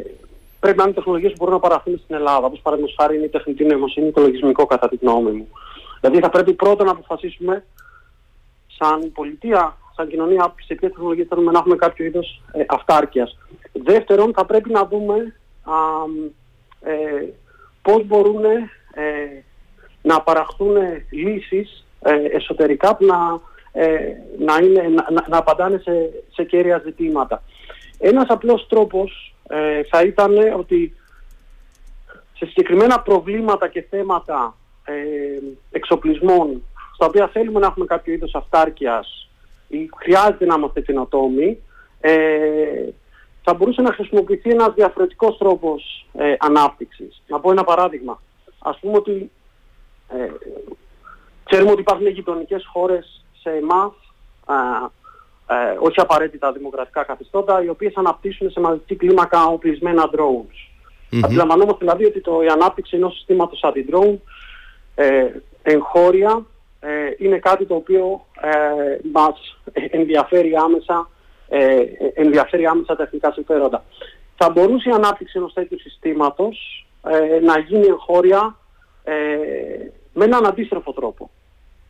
πρέπει 0.61 0.77
να 0.77 0.85
είναι 0.85 0.93
τεχνολογίες 0.93 1.31
που 1.31 1.37
μπορούν 1.39 1.55
να 1.55 1.61
παραχθούν 1.61 2.01
στην 2.03 2.15
Ελλάδα, 2.15 2.47
όπως 2.47 2.61
παραδείγματος 2.61 2.97
χάρη 3.01 3.17
είναι 3.17 3.25
η 3.25 3.29
τεχνητή 3.29 3.65
νοημοσύνη, 3.65 4.11
το 4.13 4.21
λογισμικό 4.21 4.67
κατά 4.67 4.89
τη 4.89 4.97
γνώμη 4.97 5.31
μου. 5.31 5.49
Δηλαδή 6.01 6.19
θα 6.21 6.31
πρέπει 6.31 6.53
πρώτα 6.53 6.85
να 6.85 6.91
αποφασίσουμε 6.91 7.65
σαν 8.67 9.13
πολιτεία, 9.13 9.77
σαν 9.97 10.09
κοινωνία, 10.09 10.55
σε 10.67 10.75
ποιες 10.75 10.91
τεχνολογίες 10.91 11.27
θέλουμε 11.29 11.53
να 11.53 11.59
έχουμε 11.59 11.77
κάποιο 11.77 12.05
είδος 12.05 12.43
ε, 12.53 12.65
αυτάρκειας. 12.69 13.39
Δεύτερον, 13.73 14.33
θα 14.35 14.45
πρέπει 14.45 14.71
να 14.71 14.87
δούμε 14.87 15.35
α, 15.63 15.75
ε, 16.93 17.29
πώς 17.83 18.07
μπορούν 18.07 18.45
ε, 18.45 19.45
να 20.03 20.21
παραχθούν 20.21 20.77
λύσεις 21.11 21.87
ε, 22.01 22.13
εσωτερικά 22.13 22.97
που 22.97 23.05
να 23.05 23.17
ε, 23.17 23.41
να, 24.39 24.57
είναι, 24.63 24.83
να, 24.89 25.25
να 25.29 25.37
απαντάνε 25.37 25.79
σε, 25.79 26.11
σε 26.33 26.45
κέρια 26.45 26.83
ζητήματα. 26.85 27.43
Ένας 27.99 28.27
απλός 28.29 28.67
τρόπος 28.69 29.35
ε, 29.49 29.83
θα 29.83 30.03
ήταν 30.03 30.37
ότι 30.59 30.97
σε 32.37 32.47
συγκεκριμένα 32.47 33.01
προβλήματα 33.01 33.69
και 33.69 33.87
θέματα 33.91 34.57
ε, 34.85 34.95
εξοπλισμών 35.71 36.63
στα 36.95 37.07
οποία 37.07 37.29
θέλουμε 37.29 37.61
να 37.61 37.67
έχουμε 37.67 37.87
κάποιο 37.87 38.13
είδος 38.13 38.35
αυτάρκειας 38.35 39.29
ή 39.69 39.91
χρειάζεται 39.97 40.45
να 40.45 40.55
είμαστε 40.55 40.81
καινοτόμοι, 40.81 41.59
ε, 42.01 42.89
θα 43.43 43.55
μπορούσε 43.55 43.83
να 43.83 43.93
χρησιμοποιηθεί 43.93 44.51
ένας 44.51 44.73
διαφορετικός 44.75 45.39
τρόπος 45.39 46.07
ε, 46.13 46.35
ανάπτυξης. 46.39 47.23
Να 47.27 47.41
πω 47.41 47.51
ένα 47.51 47.65
παράδειγμα. 47.65 48.23
Ας 48.59 48.79
πούμε 48.79 48.97
ότι 48.97 49.31
ε, 50.09 50.31
ξέρουμε 51.45 51.71
ότι 51.71 51.81
υπάρχουν 51.81 52.07
γειτονικές 52.07 52.67
χώρες 52.73 53.25
σε 53.49 53.57
εμάς, 53.57 53.93
ε, 55.47 55.77
όχι 55.79 56.01
απαραίτητα 56.01 56.53
δημοκρατικά 56.53 57.03
καθιστώτα, 57.03 57.63
οι 57.63 57.69
οποίες 57.69 57.93
αναπτύσσουν 57.97 58.51
σε 58.51 58.61
μαζική 58.61 58.97
κλίμακα 58.97 59.47
οπλισμένα 59.47 60.11
drones. 60.13 60.57
Mm-hmm. 61.13 61.21
Αντιλαμβανόμαστε 61.25 61.79
δηλαδή 61.79 62.05
ότι 62.05 62.21
το, 62.21 62.43
η 62.43 62.47
ανάπτυξη 62.47 62.97
ενός 62.97 63.15
συστήματος 63.15 63.61
αντι-drone 63.63 64.17
ε, 64.95 65.27
εγχώρια 65.63 66.47
ε, 66.81 66.91
είναι 67.19 67.39
κάτι 67.39 67.67
το 67.67 67.75
οποίο 67.75 68.27
ε, 68.41 68.99
μας 69.13 69.59
ενδιαφέρει 69.91 70.55
άμεσα, 70.57 71.11
ε, 71.49 71.83
ενδιαφέρει 72.15 72.67
άμεσα 72.67 72.97
τα 72.97 73.03
εθνικά 73.03 73.33
συμφέροντα. 73.33 73.85
Θα 74.37 74.51
μπορούσε 74.51 74.89
η 74.89 74.93
ανάπτυξη 74.93 75.39
ενός 75.39 75.53
τέτοιου 75.53 75.81
συστήματος 75.81 76.87
ε, 77.03 77.41
να 77.41 77.59
γίνει 77.59 77.87
εγχώρια 77.87 78.57
ε, 79.05 79.15
με 80.13 80.25
έναν 80.25 80.47
αντίστροφο 80.47 80.93
τρόπο. 80.93 81.31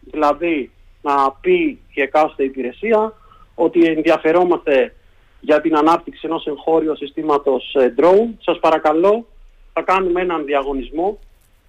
Δηλαδή 0.01 0.71
να 1.03 1.33
πει 1.41 1.81
η 1.95 2.03
εκάστοτε 2.03 2.45
υπηρεσία 2.45 3.13
ότι 3.55 3.85
ενδιαφερόμαστε 3.85 4.95
για 5.41 5.61
την 5.61 5.77
ανάπτυξη 5.77 6.21
ενός 6.25 6.47
εγχώριου 6.47 6.97
συστήματος 6.97 7.75
ε, 7.75 7.95
drone. 7.99 8.29
Σας 8.41 8.59
παρακαλώ, 8.59 9.27
θα 9.73 9.83
κάνουμε 9.83 10.21
έναν 10.21 10.45
διαγωνισμό 10.45 11.19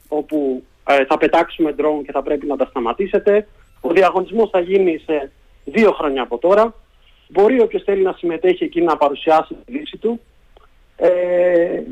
όπου 0.07 0.63
ε, 0.87 1.05
θα 1.05 1.17
πετάξουμε 1.17 1.75
drone 1.77 2.01
και 2.05 2.11
θα 2.11 2.21
πρέπει 2.21 2.45
να 2.45 2.57
τα 2.57 2.65
σταματήσετε. 2.65 3.47
Ο 3.81 3.89
διαγωνισμός 3.89 4.49
θα 4.49 4.59
γίνει 4.59 5.01
σε 5.05 5.31
δύο 5.65 5.91
χρόνια 5.91 6.21
από 6.21 6.37
τώρα. 6.37 6.73
Μπορεί 7.27 7.61
όποιος 7.61 7.83
θέλει 7.83 8.01
να 8.01 8.13
συμμετέχει 8.17 8.63
εκεί 8.63 8.81
να 8.81 8.97
παρουσιάσει 8.97 9.53
τη 9.65 9.71
λύση 9.71 9.97
του. 9.97 10.19
Ε, 10.95 11.07
ε, 11.07 11.83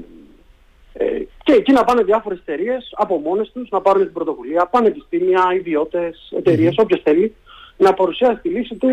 και 1.44 1.54
εκεί 1.54 1.72
να 1.72 1.84
πάνε 1.84 2.04
διάφορες 2.04 2.40
εταιρείες 2.40 2.94
από 2.96 3.18
μόνες 3.18 3.52
τους, 3.54 3.70
να 3.70 3.82
πάρουν 3.82 4.04
την 4.04 4.14
πρωτοβουλία, 4.14 4.66
πανεπιστήμια, 4.66 5.54
ιδιώτες, 5.54 6.32
εταιρείες, 6.38 6.74
mm-hmm. 6.74 6.84
όποιος 6.84 7.02
θέλει, 7.04 7.36
να 7.78 7.94
παρουσιάσει 7.94 8.42
τη 8.42 8.50
λύση 8.50 8.76
του 8.76 8.90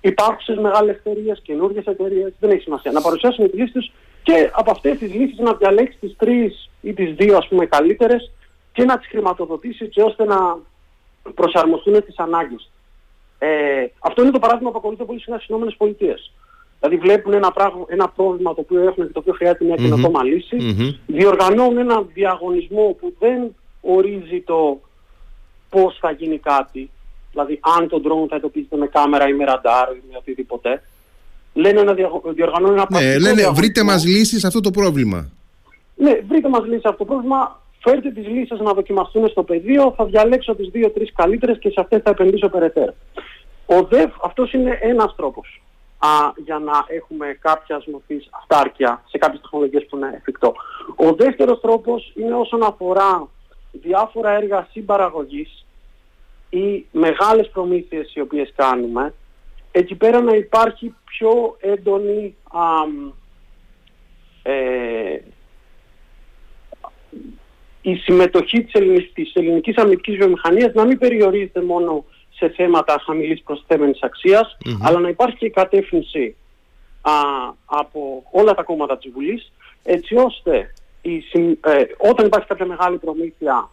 υπάρχουσες 0.00 0.56
μεγάλες 0.56 0.96
εταιρείες, 0.96 1.40
καινούργιες 1.44 1.84
εταιρείες, 1.84 2.32
δεν 2.40 2.50
έχει 2.50 2.62
σημασία. 2.62 2.92
Να 2.92 3.00
παρουσιάσουν 3.00 3.50
τις 3.50 3.58
λύσεις 3.58 3.72
τους 3.72 3.92
και 4.22 4.50
από 4.52 4.70
αυτές 4.70 4.98
τις 4.98 5.12
λύσεις 5.14 5.38
να 5.38 5.54
διαλέξει 5.54 5.98
τις 6.00 6.16
τρεις 6.16 6.70
ή 6.80 6.92
τις 6.92 7.14
δύο 7.14 7.36
ας 7.36 7.48
πούμε 7.48 7.66
καλύτερες 7.66 8.30
και 8.72 8.84
να 8.84 8.98
τις 8.98 9.08
χρηματοδοτήσει 9.08 9.84
έτσι 9.84 10.00
ώστε 10.00 10.24
να 10.24 10.58
προσαρμοστούν 11.34 11.94
στις 11.94 12.18
ανάγκες. 12.18 12.70
Ε, 13.38 13.86
αυτό 13.98 14.22
είναι 14.22 14.30
το 14.30 14.38
παράδειγμα 14.38 14.70
που 14.70 14.78
ακολουθεί 14.78 15.04
πολύ 15.04 15.20
συχνά 15.20 15.38
στις 15.38 15.56
ΗΠΑ. 15.78 16.14
Δηλαδή 16.84 17.02
βλέπουν 17.06 17.32
ένα, 17.32 17.50
πράγμα, 17.50 17.84
ένα 17.88 18.08
πρόβλημα 18.08 18.54
το 18.54 18.60
οποίο 18.60 18.80
έχουν 18.80 19.06
και 19.06 19.12
το 19.12 19.18
οποίο 19.18 19.32
χρειάζεται 19.32 19.64
μια 19.64 19.74
καινοτόμα 19.74 20.20
mm-hmm. 20.20 20.24
λύση, 20.24 20.56
mm-hmm. 20.60 20.98
διοργανώνουν 21.06 21.78
ένα 21.78 22.02
διαγωνισμό 22.14 22.96
που 23.00 23.14
δεν 23.18 23.54
ορίζει 23.80 24.40
το 24.40 24.80
πώς 25.68 25.98
θα 26.00 26.10
γίνει 26.10 26.38
κάτι, 26.38 26.90
δηλαδή 27.30 27.60
αν 27.78 27.88
το 27.88 28.02
drone 28.04 28.28
θα 28.28 28.36
εντοπίζεται 28.36 28.76
με 28.76 28.86
κάμερα 28.86 29.28
ή 29.28 29.32
με 29.32 29.44
ραντάρ 29.44 29.88
ή 29.88 30.02
με 30.10 30.16
οτιδήποτε, 30.16 30.82
λένε 31.52 31.82
να 31.82 31.94
διοργανώνουν 32.34 32.78
ένα 32.78 32.86
Ναι, 32.90 33.18
λένε 33.18 33.50
βρείτε 33.52 33.82
μας 33.82 34.04
λύσεις 34.04 34.40
σε 34.40 34.46
αυτό 34.46 34.60
το 34.60 34.70
πρόβλημα. 34.70 35.30
Ναι, 35.94 36.20
βρείτε 36.28 36.48
μας 36.48 36.64
λύσεις 36.64 36.80
σε 36.80 36.88
αυτό 36.88 37.04
το 37.04 37.04
πρόβλημα, 37.04 37.62
φέρτε 37.80 38.10
τις 38.10 38.26
λύσεις 38.26 38.60
να 38.60 38.72
δοκιμαστούν 38.72 39.28
στο 39.28 39.42
πεδίο, 39.42 39.94
θα 39.96 40.04
διαλέξω 40.04 40.54
τις 40.54 40.68
δύο-τρεις 40.68 41.12
καλύτερες 41.12 41.58
και 41.58 41.68
σε 41.68 41.80
αυτές 41.80 42.00
θα 42.04 42.10
επενδύσω 42.10 42.48
περαιτέρω. 42.48 42.94
Ο 43.66 43.82
ΔΕΒ, 43.82 44.10
αυτός 44.22 44.52
είναι 44.52 44.78
ένας 44.82 45.14
τρόπος 45.16 45.62
α, 46.06 46.32
για 46.36 46.58
να 46.58 46.84
έχουμε 46.88 47.38
κάποια 47.40 47.82
μορφή 47.86 48.26
αυτάρκεια 48.30 49.02
σε 49.08 49.18
κάποιες 49.18 49.40
τεχνολογίες 49.40 49.86
που 49.86 49.96
είναι 49.96 50.12
εφικτό. 50.14 50.54
Ο 50.96 51.12
δεύτερος 51.12 51.60
τρόπος 51.60 52.12
είναι 52.14 52.34
όσον 52.34 52.62
αφορά 52.62 53.28
διάφορα 53.72 54.30
έργα 54.30 54.68
συμπαραγωγής 54.70 55.66
ή 56.50 56.86
μεγάλες 56.92 57.48
προμήθειες 57.48 58.14
οι 58.14 58.20
οποίες 58.20 58.52
κάνουμε, 58.56 59.14
εκεί 59.72 59.94
πέρα 59.94 60.20
να 60.20 60.34
υπάρχει 60.34 60.94
πιο 61.04 61.56
έντονη 61.60 62.36
ε, 64.42 65.18
η 67.82 67.94
συμμετοχή 67.94 68.64
της, 68.64 68.72
ελληνικής, 68.72 69.12
της 69.12 69.34
ελληνικής 69.34 69.76
αμυντικής 69.76 70.16
βιομηχανίας 70.16 70.72
να 70.74 70.84
μην 70.84 70.98
περιορίζεται 70.98 71.62
μόνο 71.62 72.04
σε 72.36 72.48
θέματα 72.48 73.02
χαμηλής 73.06 73.42
προσθέμενης 73.42 73.98
αλλά 74.82 74.98
να 74.98 75.08
υπάρχει 75.08 75.36
και 75.36 75.50
κατεύθυνση 75.50 76.36
α, 77.02 77.12
από 77.64 78.22
όλα 78.30 78.54
τα 78.54 78.62
κόμματα 78.62 78.98
της 78.98 79.12
Βουλής, 79.12 79.52
έτσι 79.82 80.16
ώστε 80.16 80.74
η, 81.02 81.24
ε, 81.60 81.84
όταν 82.10 82.26
υπάρχει 82.26 82.46
κάποια 82.46 82.66
μεγάλη 82.66 82.98
προμήθεια 82.98 83.70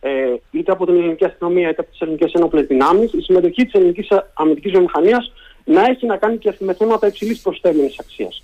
ε, 0.00 0.34
είτε 0.50 0.72
από 0.72 0.86
την 0.86 0.96
ελληνική 0.96 1.24
αστυνομία 1.24 1.68
είτε 1.68 1.80
από 1.80 1.90
τις 1.90 2.00
ελληνικές 2.00 2.32
ενόπλες 2.32 2.66
δυνάμεις, 2.66 3.12
η 3.12 3.20
συμμετοχή 3.20 3.64
της 3.64 3.72
ελληνικής 3.72 4.08
αμυντικής 4.34 4.70
βιομηχανίας 4.70 5.32
να 5.64 5.84
έχει 5.84 6.06
να 6.06 6.16
κάνει 6.16 6.38
και 6.38 6.54
με 6.58 6.74
θέματα 6.74 7.06
υψηλής 7.06 7.40
προσθέμενης 7.40 7.98
αξίας. 7.98 8.42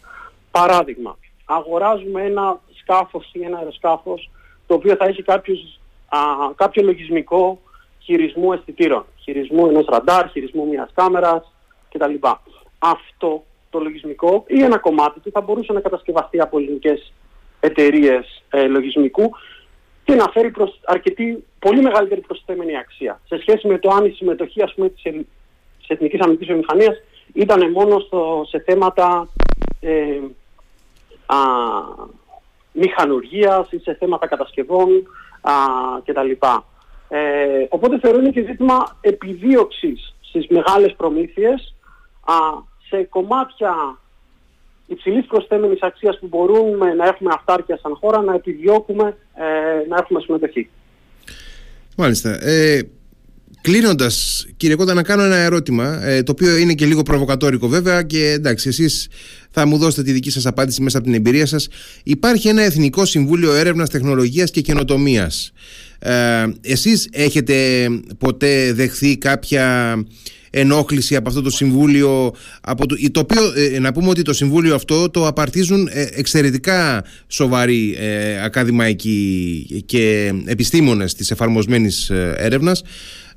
Παράδειγμα, 0.50 1.18
αγοράζουμε 1.44 2.22
ένα 2.22 2.60
σκάφος 2.80 3.30
ή 3.32 3.42
ένα 3.42 3.58
αεροσκάφος 3.58 4.30
το 4.66 4.74
οποίο 4.74 4.96
θα 4.96 5.04
έχει 5.04 5.22
κάποιος, 5.22 5.80
α, 6.08 6.18
κάποιο 6.54 6.82
λογισμικό 6.82 7.60
χειρισμού 7.98 8.52
αισθητήρων, 8.52 9.04
χειρισμού 9.22 9.66
ενός 9.66 9.86
ραντάρ, 9.88 10.28
χειρισμού 10.28 10.66
μιας 10.66 10.90
κάμερας 10.94 11.52
κτλ. 11.90 12.14
Αυτό 12.78 13.44
το 13.70 13.78
λογισμικό 13.78 14.44
ή 14.46 14.62
ένα 14.62 14.78
κομμάτι 14.78 15.20
του 15.20 15.30
θα 15.30 15.40
μπορούσε 15.40 15.72
να 15.72 15.80
κατασκευαστεί 15.80 16.40
από 16.40 16.58
ελληνικές 16.58 17.12
εταιρείες 17.60 18.42
ε, 18.50 18.66
λογισμικού 18.66 19.30
και 20.04 20.14
να 20.14 20.30
φέρει 20.32 20.50
προς 20.50 20.80
αρκετή, 20.84 21.44
πολύ 21.58 21.82
μεγαλύτερη 21.82 22.20
προσθέμενη 22.20 22.76
αξία. 22.76 23.20
Σε 23.26 23.38
σχέση 23.40 23.66
με 23.66 23.78
το 23.78 23.90
αν 23.90 24.04
η 24.04 24.10
συμμετοχή 24.10 24.62
ας 24.62 24.74
πούμε, 24.74 24.88
της, 24.88 25.02
της 25.02 25.88
Εθνικής 25.88 26.20
Αμυντικής 26.20 26.46
Βιομηχανίας 26.46 26.96
ήταν 27.32 27.70
μόνο 27.70 27.98
στο, 27.98 28.44
σε 28.48 28.58
θέματα 28.66 29.28
ε, 29.80 30.20
α, 31.26 31.36
μηχανουργίας 32.72 33.70
ή 33.70 33.78
σε 33.78 33.94
θέματα 33.94 34.26
κατασκευών 34.26 34.88
α, 35.40 35.52
κτλ. 36.04 36.30
Ε, 37.12 37.66
οπότε 37.68 37.98
θεωρώ 37.98 38.18
είναι 38.18 38.30
και 38.30 38.44
ζήτημα 38.46 38.98
επιδίωξης 39.00 40.14
στις 40.20 40.46
μεγάλες 40.48 40.94
προμήθειες 40.96 41.74
α, 42.20 42.34
σε 42.88 43.02
κομμάτια 43.02 43.98
υψηλής 44.86 45.26
προσθέμενης 45.26 45.82
αξίας 45.82 46.18
που 46.18 46.26
μπορούμε 46.26 46.94
να 46.94 47.06
έχουμε 47.06 47.30
αυτάρκεια 47.34 47.78
σαν 47.82 47.96
χώρα 48.00 48.22
να 48.22 48.34
επιδιώκουμε 48.34 49.16
ε, 49.34 49.88
να 49.88 49.96
έχουμε 49.96 50.20
συμμετοχή. 50.20 50.68
Μάλιστα. 51.96 52.44
Ε, 52.44 52.80
Κλείνοντας, 53.60 54.46
κύριε 54.56 54.76
Κόντα, 54.76 54.94
να 54.94 55.02
κάνω 55.02 55.22
ένα 55.22 55.36
ερώτημα, 55.36 56.06
ε, 56.06 56.22
το 56.22 56.32
οποίο 56.32 56.56
είναι 56.56 56.74
και 56.74 56.86
λίγο 56.86 57.02
προβοκατόρικο 57.02 57.68
βέβαια 57.68 58.02
και 58.02 58.30
εντάξει, 58.30 58.68
εσείς 58.68 59.08
θα 59.50 59.66
μου 59.66 59.78
δώσετε 59.78 60.02
τη 60.02 60.12
δική 60.12 60.30
σας 60.30 60.46
απάντηση 60.46 60.82
μέσα 60.82 60.98
από 60.98 61.06
την 61.06 61.14
εμπειρία 61.14 61.46
σας. 61.46 61.68
Υπάρχει 62.02 62.48
ένα 62.48 62.62
Εθνικό 62.62 63.04
Συμβούλιο 63.04 63.54
Έρευνας, 63.54 63.90
Τεχνολογίας 63.90 64.50
και 64.50 64.60
Καινοτομίας. 64.60 65.52
Ε, 65.98 66.46
εσείς 66.60 67.08
έχετε 67.12 67.86
ποτέ 68.18 68.72
δεχθεί 68.72 69.18
κάποια 69.18 69.96
ενόχληση 70.50 71.16
από 71.16 71.28
αυτό 71.28 71.42
το 71.42 71.50
συμβούλιο 71.50 72.34
από 72.60 72.86
το, 72.86 72.96
το 73.12 73.20
οποίο 73.20 73.42
ε, 73.74 73.78
να 73.78 73.92
πούμε 73.92 74.08
ότι 74.08 74.22
το 74.22 74.32
συμβούλιο 74.32 74.74
αυτό 74.74 75.10
το 75.10 75.26
απαρτίζουν 75.26 75.88
ε, 75.92 76.06
εξαιρετικά 76.12 77.04
σοβαροί 77.26 77.96
ε, 77.98 78.42
ακαδημαϊκοί 78.44 79.82
και 79.86 80.32
επιστήμονες 80.44 81.14
της 81.14 81.30
εφαρμοσμένης 81.30 82.10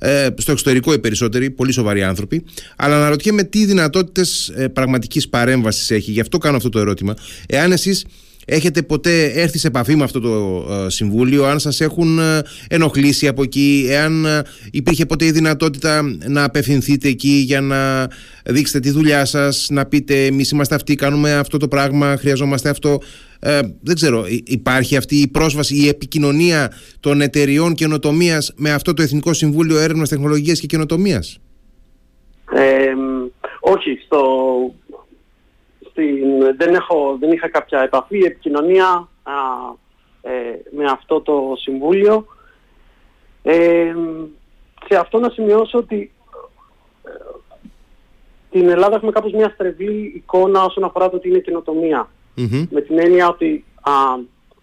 ε, 0.06 0.26
έρευνας 0.26 0.34
στο 0.38 0.52
εξωτερικό 0.52 0.94
οι 0.94 1.00
περισσότεροι, 1.00 1.50
πολύ 1.50 1.72
σοβαροί 1.72 2.04
άνθρωποι. 2.04 2.44
Αλλά 2.76 2.96
αναρωτιέμαι 2.96 3.44
τι 3.44 3.66
δυνατότητες 3.66 4.52
πραγματικής 4.74 5.30
παρέμβασης 5.30 5.92
έχει. 5.92 6.12
Γι' 6.12 6.20
αυτό 6.20 6.38
κάνω 6.38 6.58
αυτό 6.58 6.70
το 6.70 6.80
ερώτημα. 6.80 7.14
Εάν 7.48 7.72
εσείς 7.72 8.06
Έχετε 8.46 8.82
ποτέ 8.82 9.26
έρθει 9.26 9.58
σε 9.58 9.68
επαφή 9.68 9.96
με 9.96 10.04
αυτό 10.04 10.20
το 10.20 10.66
ε, 10.74 10.90
συμβούλιο, 10.90 11.46
αν 11.46 11.60
σας 11.60 11.82
έχουν 11.82 12.20
ε, 12.20 12.42
ενοχλήσει 12.70 13.28
από 13.28 13.44
εκεί, 13.44 13.88
εάν 13.90 14.26
ε, 14.26 14.42
υπήρχε 14.72 15.06
ποτέ 15.06 15.26
η 15.26 15.32
δυνατότητα 15.32 16.02
να 16.28 16.44
απευθυνθείτε 16.44 17.08
εκεί 17.08 17.44
για 17.46 17.62
να 17.62 18.08
δείξετε 18.46 18.80
τη 18.80 18.90
δουλειά 18.90 19.26
σας, 19.26 19.68
να 19.72 19.86
πείτε 19.86 20.26
εμείς 20.26 20.50
είμαστε 20.50 20.76
αυτοί, 20.76 20.96
κάνουμε 20.96 21.34
αυτό 21.34 21.58
το 21.58 21.68
πράγμα, 21.68 22.18
χρειαζόμαστε 22.18 22.70
αυτό. 22.70 23.00
δεν 23.82 23.96
ξέρω, 23.96 24.26
υπάρχει 24.46 24.96
αυτή 24.96 25.16
η 25.16 25.28
πρόσβαση, 25.28 25.76
η 25.76 25.88
επικοινωνία 25.88 26.72
των 27.00 27.22
εταιριών 27.22 27.74
καινοτομίας 27.74 28.54
με 28.56 28.72
αυτό 28.72 28.94
το 28.94 29.02
Εθνικό 29.02 29.34
Συμβούλιο 29.34 29.80
Έρευνας 29.80 30.10
Τεχνολογίας 30.10 30.60
και 30.60 30.68
Καινοτομίας; 30.68 31.40
όχι, 33.60 34.00
στο 34.06 34.22
δεν, 36.58 36.74
έχω, 36.74 37.18
δεν 37.20 37.32
είχα 37.32 37.50
κάποια 37.50 37.82
επαφή, 37.82 38.18
επικοινωνία 38.18 39.08
ε, 40.22 40.32
με 40.72 40.86
αυτό 40.86 41.22
το 41.22 41.54
Συμβούλιο. 41.56 42.26
Ε, 43.44 43.94
σε 44.90 44.98
αυτό 44.98 45.20
να 45.20 45.30
σημειώσω 45.30 45.78
ότι 45.78 46.12
ε, 47.04 47.10
την 48.50 48.70
Ελλάδα 48.70 48.96
έχουμε 48.96 49.12
κάπως 49.12 49.32
μια 49.32 49.50
στρεβή 49.50 50.12
εικόνα 50.16 50.64
όσον 50.64 50.84
αφορά 50.84 51.10
το 51.10 51.16
ότι 51.16 51.30
είναι 51.30 51.40
καινοτομία. 51.40 52.10
Με 52.70 52.82
την 52.82 53.00
έννοια 53.00 53.28
ότι 53.28 53.66
α, 53.82 53.92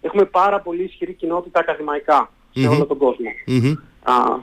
έχουμε 0.01 0.25
πάρα 0.25 0.59
πολύ 0.59 0.83
ισχυρή 0.83 1.13
κοινότητα 1.13 1.59
ακαδημαϊκά 1.59 2.31
σε 2.53 2.67
όλο 2.67 2.85
τον 2.85 2.97
κόσμο. 2.97 3.29
Mm-hmm. 3.47 3.75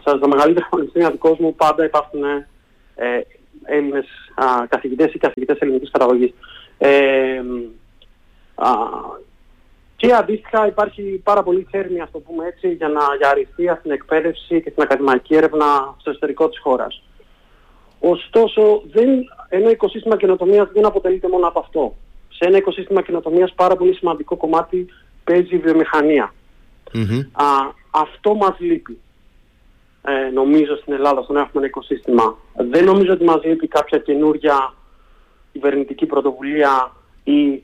στα 0.00 0.28
μεγαλύτερα 0.28 0.68
πανεπιστήμια 0.70 1.10
του 1.10 1.18
κόσμου 1.18 1.54
πάντα 1.54 1.84
υπάρχουν 1.84 2.24
ε, 2.94 3.20
Έλληνες 3.64 4.06
α, 4.34 4.66
καθηγητές 4.68 5.14
ή 5.14 5.18
καθηγητές 5.18 5.58
ελληνικής 5.58 5.90
καταγωγής. 5.90 6.32
Ε, 6.78 7.42
α, 8.54 8.70
και 9.96 10.12
αντίστοιχα 10.12 10.66
υπάρχει 10.66 11.02
πάρα 11.24 11.42
πολύ 11.42 11.66
θέρμη, 11.70 12.00
ας 12.00 12.10
το 12.10 12.18
πούμε 12.18 12.46
έτσι, 12.46 12.72
για 12.72 12.88
να 12.88 13.00
για 13.18 13.28
αριστεία 13.28 13.76
στην 13.78 13.90
εκπαίδευση 13.90 14.62
και 14.62 14.70
στην 14.70 14.82
ακαδημαϊκή 14.82 15.34
έρευνα 15.34 15.94
στο 15.98 16.10
εσωτερικό 16.10 16.48
της 16.48 16.58
χώρας. 16.58 17.02
Ωστόσο, 18.00 18.82
δεν, 18.92 19.08
ένα 19.48 19.70
οικοσύστημα 19.70 20.16
καινοτομίας 20.16 20.68
δεν 20.72 20.86
αποτελείται 20.86 21.28
μόνο 21.28 21.46
από 21.46 21.58
αυτό. 21.58 21.94
Σε 22.28 22.44
ένα 22.44 22.56
οικοσύστημα 22.56 23.02
καινοτομίας 23.02 23.52
πάρα 23.54 23.76
πολύ 23.76 23.94
σημαντικό 23.94 24.36
κομμάτι 24.36 24.86
παίζει 25.24 25.54
η 25.54 25.58
βιομηχανία. 25.58 26.34
Α, 27.32 27.44
αυτό 27.90 28.34
μας 28.34 28.58
λείπει. 28.58 28.98
Ε, 30.02 30.30
νομίζω 30.30 30.76
στην 30.76 30.92
Ελλάδα 30.92 31.22
στον 31.22 31.36
έχουμε 31.36 31.52
ένα 31.54 31.66
οικοσύστημα. 31.66 32.36
Δεν 32.70 32.84
νομίζω 32.84 33.12
ότι 33.12 33.24
μας 33.24 33.44
λείπει 33.44 33.68
κάποια 33.68 33.98
καινούρια 33.98 34.74
κυβερνητική 35.58 36.06
πρωτοβουλία 36.06 36.92
ή 37.24 37.62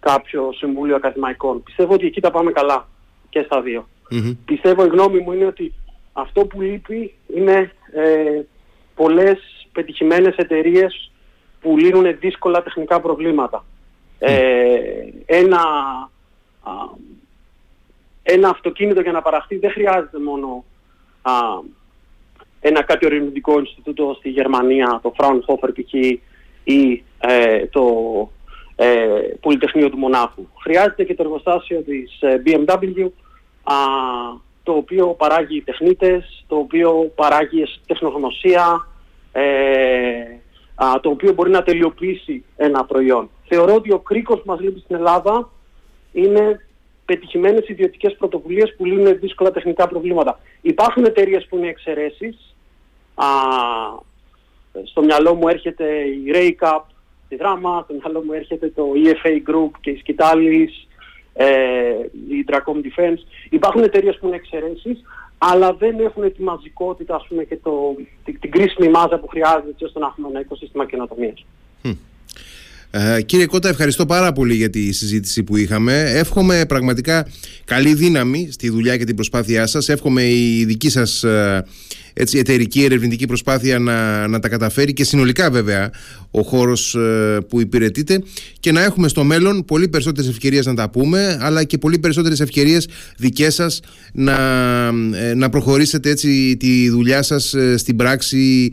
κάποιο 0.00 0.52
συμβούλιο 0.52 0.96
ακαδημαϊκών. 0.96 1.62
Πιστεύω 1.62 1.94
ότι 1.94 2.06
εκεί 2.06 2.20
τα 2.20 2.30
πάμε 2.30 2.52
καλά 2.52 2.88
και 3.28 3.42
στα 3.42 3.60
δυο 3.60 3.86
Πιστεύω 4.44 4.84
η 4.84 4.88
γνώμη 4.88 5.18
μου 5.18 5.32
είναι 5.32 5.44
ότι 5.44 5.72
αυτό 6.12 6.46
που 6.46 6.60
λείπει 6.60 7.14
είναι 7.34 7.72
ε, 7.92 8.40
πολλές 8.94 9.38
πετυχημένες 9.72 10.36
εταιρείες 10.36 11.10
που 11.60 11.78
λύνουν 11.78 12.18
δύσκολα 12.18 12.62
τεχνικά 12.62 13.00
προβλήματα. 13.00 13.64
Ε, 14.18 14.78
ένα, 15.26 15.60
ένα 18.22 18.48
αυτοκίνητο 18.48 19.00
για 19.00 19.12
να 19.12 19.22
παραχθεί 19.22 19.56
δεν 19.56 19.70
χρειάζεται 19.70 20.18
μόνο 20.18 20.64
α, 21.22 21.32
ένα 22.60 22.82
κάποιο 22.82 23.08
ερευνητικό 23.08 23.58
Ινστιτούτο 23.58 24.14
στη 24.18 24.28
Γερμανία, 24.28 25.00
το 25.02 25.12
Fraunhofer 25.16 25.68
π.χ. 25.74 25.94
ή 26.64 27.04
ε, 27.18 27.66
το 27.66 27.84
ε, 28.76 28.86
Πολυτεχνείο 29.40 29.90
του 29.90 29.98
Μονάχου. 29.98 30.46
Χρειάζεται 30.62 31.04
και 31.04 31.14
το 31.14 31.22
εργοστάσιο 31.22 31.80
της 31.80 32.20
ε, 32.20 32.42
BMW, 32.46 33.08
α, 33.62 33.74
το 34.62 34.72
οποίο 34.72 35.06
παράγει 35.06 35.62
τεχνίτες, 35.62 36.44
το 36.46 36.56
οποίο 36.56 37.12
παράγει 37.14 37.64
τεχνογνωσία, 37.86 38.88
ε, 39.32 39.42
α, 40.74 41.00
το 41.00 41.10
οποίο 41.10 41.32
μπορεί 41.32 41.50
να 41.50 41.62
τελειοποιήσει 41.62 42.44
ένα 42.56 42.84
προϊόν. 42.84 43.30
Θεωρώ 43.48 43.74
ότι 43.74 43.92
ο 43.92 43.98
κρίκος 43.98 44.36
που 44.36 44.46
μας 44.46 44.60
λείπει 44.60 44.80
στην 44.80 44.96
Ελλάδα 44.96 45.50
είναι 46.12 46.66
πετυχημένες 47.04 47.68
ιδιωτικές 47.68 48.16
πρωτοβουλίες 48.16 48.74
που 48.76 48.84
λύνουν 48.84 49.18
δύσκολα 49.18 49.50
τεχνικά 49.50 49.88
προβλήματα. 49.88 50.38
Υπάρχουν 50.60 51.04
εταιρείες 51.04 51.46
που 51.46 51.56
είναι 51.56 51.68
εξαιρέσεις. 51.68 52.54
Α, 53.14 53.26
στο 54.84 55.02
μυαλό 55.02 55.34
μου 55.34 55.48
έρχεται 55.48 55.84
η 56.00 56.24
Raycap 56.34 56.82
στη 57.26 57.36
Δράμα, 57.36 57.82
στο 57.84 57.94
μυαλό 57.94 58.22
μου 58.26 58.32
έρχεται 58.32 58.68
το 58.68 58.84
EFA 59.04 59.50
Group 59.50 59.70
και 59.80 59.90
η 59.90 59.96
Σκητάλης, 59.96 60.88
ε, 61.32 61.46
η 62.28 62.44
Dracom 62.48 62.76
Defense. 62.86 63.22
Υπάρχουν 63.50 63.82
εταιρείες 63.82 64.18
που 64.18 64.26
είναι 64.26 64.36
εξαιρέσεις, 64.36 65.02
αλλά 65.38 65.72
δεν 65.72 66.00
έχουν 66.00 66.32
τη 66.32 66.42
μαζικότητα 66.42 67.14
ας 67.14 67.26
πούμε, 67.28 67.44
και 67.44 67.58
το, 67.62 67.96
την, 68.24 68.40
την 68.40 68.50
κρίσιμη 68.50 68.88
μάζα 68.88 69.18
που 69.18 69.28
χρειάζεται 69.28 69.84
ώστε 69.84 69.98
να 69.98 70.06
έχουμε 70.06 70.28
ένα 70.28 70.40
οικοσύστημα 70.40 70.86
καινοτομίας. 70.86 71.44
Ε, 72.94 73.22
κύριε 73.22 73.46
Κώτα, 73.46 73.68
ευχαριστώ 73.68 74.06
πάρα 74.06 74.32
πολύ 74.32 74.54
για 74.54 74.70
τη 74.70 74.92
συζήτηση 74.92 75.42
που 75.42 75.56
είχαμε. 75.56 76.02
Εύχομαι 76.10 76.64
πραγματικά 76.68 77.26
καλή 77.64 77.94
δύναμη 77.94 78.48
στη 78.50 78.70
δουλειά 78.70 78.96
και 78.96 79.04
την 79.04 79.14
προσπάθειά 79.14 79.66
σας. 79.66 79.88
Εύχομαι 79.88 80.22
η 80.22 80.64
δική 80.64 80.90
σας 80.90 81.24
ε, 81.24 81.66
έτσι, 82.14 82.38
εταιρική 82.38 82.84
ερευνητική 82.84 83.26
προσπάθεια 83.26 83.78
να, 83.78 84.28
να 84.28 84.40
τα 84.40 84.48
καταφέρει 84.48 84.92
και 84.92 85.04
συνολικά 85.04 85.50
βέβαια 85.50 85.90
ο 86.30 86.42
χώρος 86.42 86.94
ε, 86.94 87.38
που 87.48 87.60
υπηρετείτε 87.60 88.22
και 88.60 88.72
να 88.72 88.82
έχουμε 88.82 89.08
στο 89.08 89.24
μέλλον 89.24 89.64
πολύ 89.64 89.88
περισσότερες 89.88 90.30
ευκαιρίες 90.30 90.66
να 90.66 90.74
τα 90.74 90.90
πούμε 90.90 91.38
αλλά 91.40 91.64
και 91.64 91.78
πολύ 91.78 91.98
περισσότερες 91.98 92.40
ευκαιρίες 92.40 92.88
δικές 93.16 93.54
σας 93.54 93.80
να, 94.12 94.36
ε, 95.14 95.34
να 95.34 95.48
προχωρήσετε 95.48 96.10
έτσι 96.10 96.56
τη 96.56 96.90
δουλειά 96.90 97.22
σας 97.22 97.54
ε, 97.54 97.76
στην 97.76 97.96
πράξη 97.96 98.72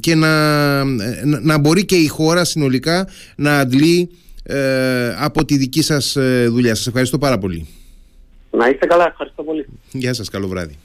και 0.00 0.14
να, 0.14 0.84
να 1.24 1.58
μπορεί 1.58 1.84
και 1.84 1.96
η 1.96 2.06
χώρα 2.06 2.44
συνολικά 2.44 3.08
να 3.36 3.58
αντλεί 3.58 4.10
από 5.18 5.44
τη 5.44 5.56
δική 5.56 5.82
σας 5.82 6.16
δουλειά. 6.48 6.74
Σας 6.74 6.86
ευχαριστώ 6.86 7.18
πάρα 7.18 7.38
πολύ. 7.38 7.66
Να 8.50 8.68
είστε 8.68 8.86
καλά, 8.86 9.06
ευχαριστώ 9.06 9.42
πολύ. 9.42 9.66
Γεια 9.92 10.14
σας, 10.14 10.28
καλό 10.30 10.48
βράδυ. 10.48 10.78